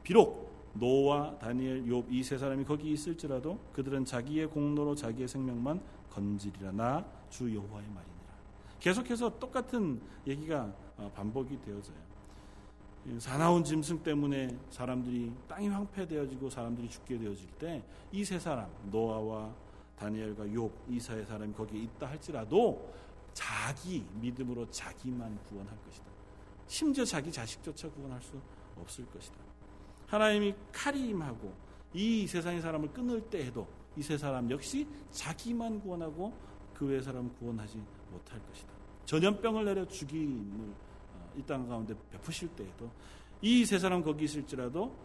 [0.04, 6.72] 비록 노와 다니엘, 욥 이 세 사람이 거기 있을지라도 그들은 자기의 공로로 자기의 생명만 건지리라
[6.72, 8.18] 나 주 여호와의 말이니라.
[8.80, 11.98] 계속해서 똑같은 얘기가 어, 반복이 되어져요.
[13.20, 19.54] 사나운 짐승 때문에 사람들이 땅이 황폐되어지고 사람들이 죽게 되어질 때 이 세 사람 노아와
[19.98, 22.94] 다니엘과 욥 이사의 사람이 거기에 있다 할지라도
[23.34, 26.06] 자기 믿음으로 자기만 구원할 것이다.
[26.68, 28.40] 심지어 자기 자식조차 구원할 수
[28.80, 29.47] 없을 것이다.
[30.08, 31.54] 하나님이 칼임하고
[31.94, 36.32] 이 세상의 사람을 끊을 때에도 이 세 사람 역시 자기만 구원하고
[36.74, 37.82] 그 외의 사람은 구원하지
[38.12, 38.70] 못할 것이다.
[39.06, 40.74] 전염병을 내려 죽임을
[41.38, 42.90] 이 땅 가운데 베푸실 때에도
[43.42, 44.96] 이 세 사람 거기 있을지라도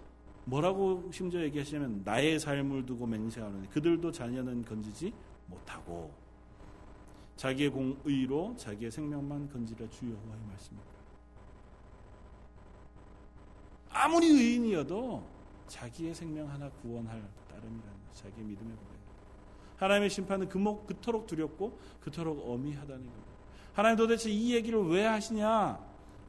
[0.44, 5.12] 뭐라고 심지어 얘기하시냐면 나의 삶을 두고 맹세하는 그들도 자녀는 건지지
[5.46, 6.12] 못하고
[7.36, 10.92] 자기의 공의로 자기의 생명만 건지라 주 여호와의 말씀입니다.
[13.92, 15.22] 아무리 의인이어도
[15.68, 18.92] 자기의 생명 하나 구원할 따름이라는 자기의 믿음의 고백.
[19.76, 23.32] 하나님의 심판은 그목 그토록 두렵고 그토록 어미하다는 겁니다.
[23.72, 25.78] 하나님 도대체 이 얘기를 왜 하시냐?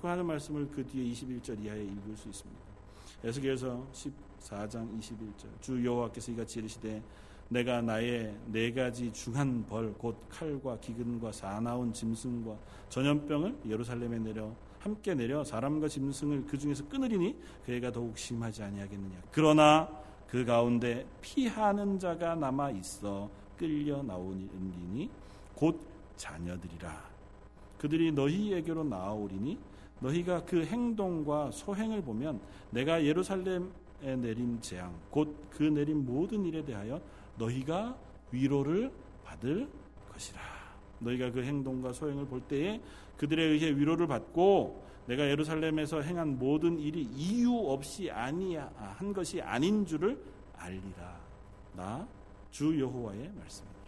[0.01, 2.61] 그 하는 말씀을 그 뒤에 21절 이하에 읽을 수 있습니다.
[3.23, 7.01] 에스겔서 14장 21절 주 여호와께서 이같이 이르시되
[7.49, 12.57] 내가 나의 네 가지 중한 벌 곧 칼과 기근과 사나운 짐승과
[12.89, 14.51] 전염병을 예루살렘에 내려
[14.83, 19.89] 함께 내려 사람과 짐승을 그 중에서 끊으리니 그애가 더욱 심하지 아니하겠느냐 그러나
[20.27, 25.09] 그 가운데 피하는 자가 남아 있어 끌려 나오니
[25.55, 25.79] 곧
[26.17, 27.13] 자녀들이라
[27.77, 29.57] 그들이 너희에게로 나아오리니
[29.99, 33.61] 너희가 그 행동과 소행을 보면 내가 예루살렘에
[34.17, 36.99] 내린 재앙 곧 그 내린 모든 일에 대하여
[37.37, 37.95] 너희가
[38.31, 38.91] 위로를
[39.23, 39.67] 받을
[40.11, 40.41] 것이라.
[40.99, 42.81] 너희가 그 행동과 소행을 볼 때에
[43.23, 50.21] 그들에 의해 위로를 받고 내가 예루살렘에서 행한 모든 일이 이유 없이 아니한 것이 아닌 줄을
[50.57, 51.19] 알리라.
[51.75, 52.07] 나
[52.53, 53.81] 주 여호와의 말씀입니다.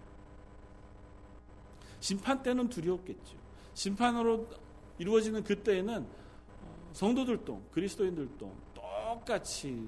[1.99, 3.37] 심판 때는 두려웠겠죠.
[3.75, 4.47] 심판으로
[4.97, 9.87] 이루어지는 그때에는 어, 성도들도 그리스도인들도 똑같이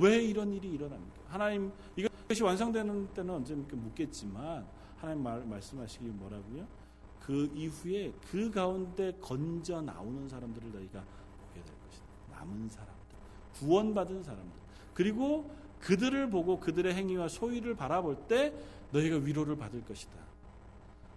[0.00, 1.20] 왜 이런 일이 일어납니까?
[1.28, 3.76] 하나님 이것이 완성되는 때는 언제입니까?
[3.76, 6.66] 묻겠지만 하나님 말, 말씀하시기 뭐라고요?
[7.26, 12.06] 그 이후에 그 가운데 건져 나오는 사람들을 너희가 보게 될 것이다.
[12.30, 13.16] 남은 사람들,
[13.54, 14.52] 구원받은 사람들,
[14.94, 15.50] 그리고
[15.80, 18.54] 그들을 보고 그들의 행위와 소위를 바라볼 때
[18.92, 20.12] 너희가 위로를 받을 것이다.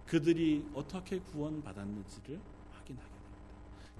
[0.06, 2.40] 그들이 어떻게 구원받았는지를
[2.72, 3.38] 확인하게 됩니다.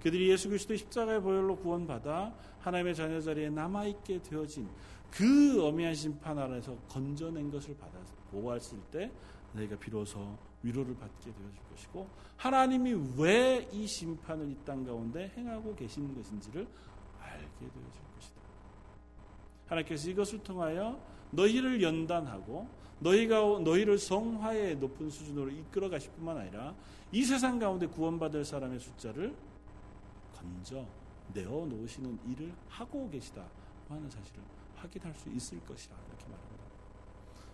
[0.03, 4.69] 그들이 예수 그리스도의 십자가의 보혈로 구원받아 하나님의 자녀 자리에 남아 있게 되어진
[5.13, 8.01] 그 어미한 심판 아래서 건져낸 것을 받아
[8.33, 9.13] 보았을 때
[9.53, 16.15] 너희가 비로소 위로를 받게 되어질 것이고 하나님이 왜 이 심판을 이 땅 가운데 행하고 계시는
[16.15, 16.67] 것인지를
[17.21, 18.41] 알게 되어질 것이다.
[19.69, 21.01] 하나님께서 이것을 통하여
[21.31, 26.75] 너희를 연단하고 너희가 너희를 성화의 높은 수준으로 이끌어 가실 뿐만 아니라
[27.13, 29.35] 이 세상 가운데 구원받을 사람의 숫자를
[30.35, 30.85] 건져
[31.33, 33.47] 내어 놓으시는 일을 하고 계시다
[33.89, 34.43] 하는 사실을
[34.77, 36.65] 확인할 수 있을 것이라 이렇게 말합니다.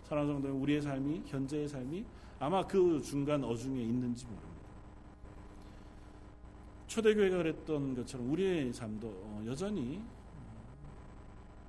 [0.03, 2.05] 사랑하는 성도 우리의 삶이 현재의 삶이
[2.39, 4.47] 아마 그 중간 어중에 있는지 모릅니다.
[6.85, 10.03] 초대교회가 그랬던 것처럼 우리의 삶도 어, 여전히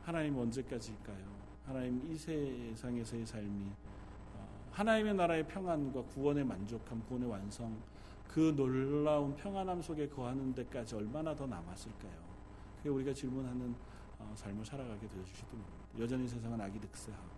[0.03, 1.39] 하나님 언제까지일까요?
[1.67, 3.71] 하나님 이 세상에서의 삶이
[4.35, 7.77] 어, 하나님의 나라의 평안과 구원의 만족함, 구원의 완성,
[8.29, 12.29] 그 놀라운 평안함 속에 거하는 데까지 얼마나 더 남았을까요?
[12.77, 13.75] 그게 우리가 질문하는
[14.19, 15.79] 어, 삶을 살아가게 되어주시도 모릅니다.
[15.99, 17.38] 여전히 세상은 악이 득세하고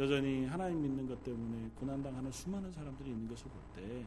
[0.00, 4.06] 여전히 하나님 믿는 것 때문에 고난당하는 수많은 사람들이 있는 것을 볼 때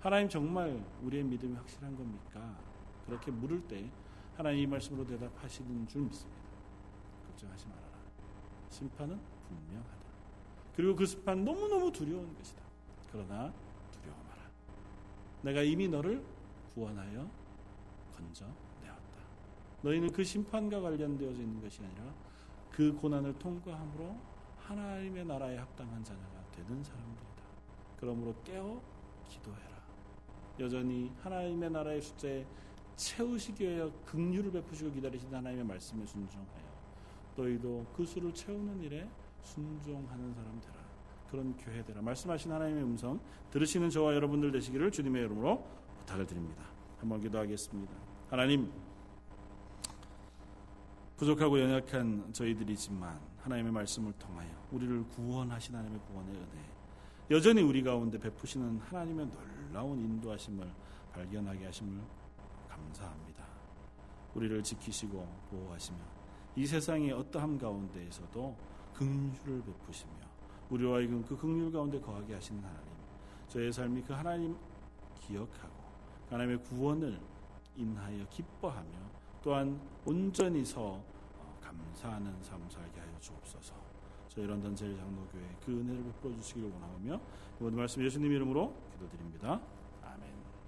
[0.00, 2.58] 하나님 정말 우리의 믿음이 확실한 겁니까?
[3.06, 3.90] 그렇게 물을 때
[4.36, 6.42] 하나님 이 말씀으로 대답하시는 줄 믿습니다.
[7.26, 7.98] 걱정하지 말아라.
[8.70, 9.96] 심판은 분명하다.
[10.76, 12.62] 그리고 그 심판 너무너무 두려운 것이다.
[13.10, 13.52] 그러나
[13.92, 14.42] 두려워 마라.
[15.42, 16.24] 내가 이미 너를
[16.72, 17.28] 구원하여
[18.16, 19.22] 건져내었다.
[19.82, 22.12] 너희는 그 심판과 관련되어져 있는 것이 아니라
[22.70, 24.16] 그 고난을 통과함으로
[24.66, 27.42] 하나님의 나라에 합당한 자녀가 되는 사람들이다.
[27.98, 28.80] 그러므로 깨어
[29.28, 29.82] 기도해라.
[30.60, 32.46] 여전히 하나님의 나라의 숫자에
[32.96, 36.72] 채우시기 위하여 긍휼을 베푸시고 기다리시는 하나님의 말씀에 순종하여
[37.36, 39.08] 너희도 그 수를 채우는 일에
[39.42, 40.74] 순종하는 사람 되라.
[41.30, 42.02] 그런 교회 되라.
[42.02, 43.18] 말씀하신 하나님의 음성
[43.50, 45.66] 들으시는 저와 여러분들 되시기를 주님의 이름으로
[46.00, 46.62] 부탁을 드립니다.
[46.98, 47.92] 한번 기도하겠습니다.
[48.28, 48.70] 하나님
[51.16, 56.72] 부족하고 연약한 저희들이지만 하나님의 말씀을 통하여 우리를 구원하신 하나님의 구원의 은혜
[57.30, 59.28] 여전히 우리 가운데 베푸시는 하나님의
[59.70, 60.70] 놀라운 인도하심을
[61.12, 62.00] 발견하게 하심을
[62.68, 63.44] 감사합니다.
[64.34, 65.98] 우리를 지키시고 보호하시며
[66.56, 68.56] 이 세상의 어떠함 가운데에서도
[68.94, 70.12] 긍휼을 베푸시며
[70.70, 72.92] 우리와 이금 그 긍휼 가운데 거하게 하시는 하나님
[73.48, 74.56] 저의 삶이 그 하나님
[75.20, 75.74] 기억하고
[76.30, 77.20] 하나님의 구원을
[77.76, 78.90] 인하여 기뻐하며
[79.42, 81.02] 또한 온전히 서
[81.60, 83.74] 감사하는 삶 살게 하여 주옵소서.
[84.28, 87.20] 저희 런던 제일 장로교회 그 은혜를 베풀어 주시기를 원하오며
[87.60, 89.60] 이번 말씀 예수님 이름으로 기도드립니다.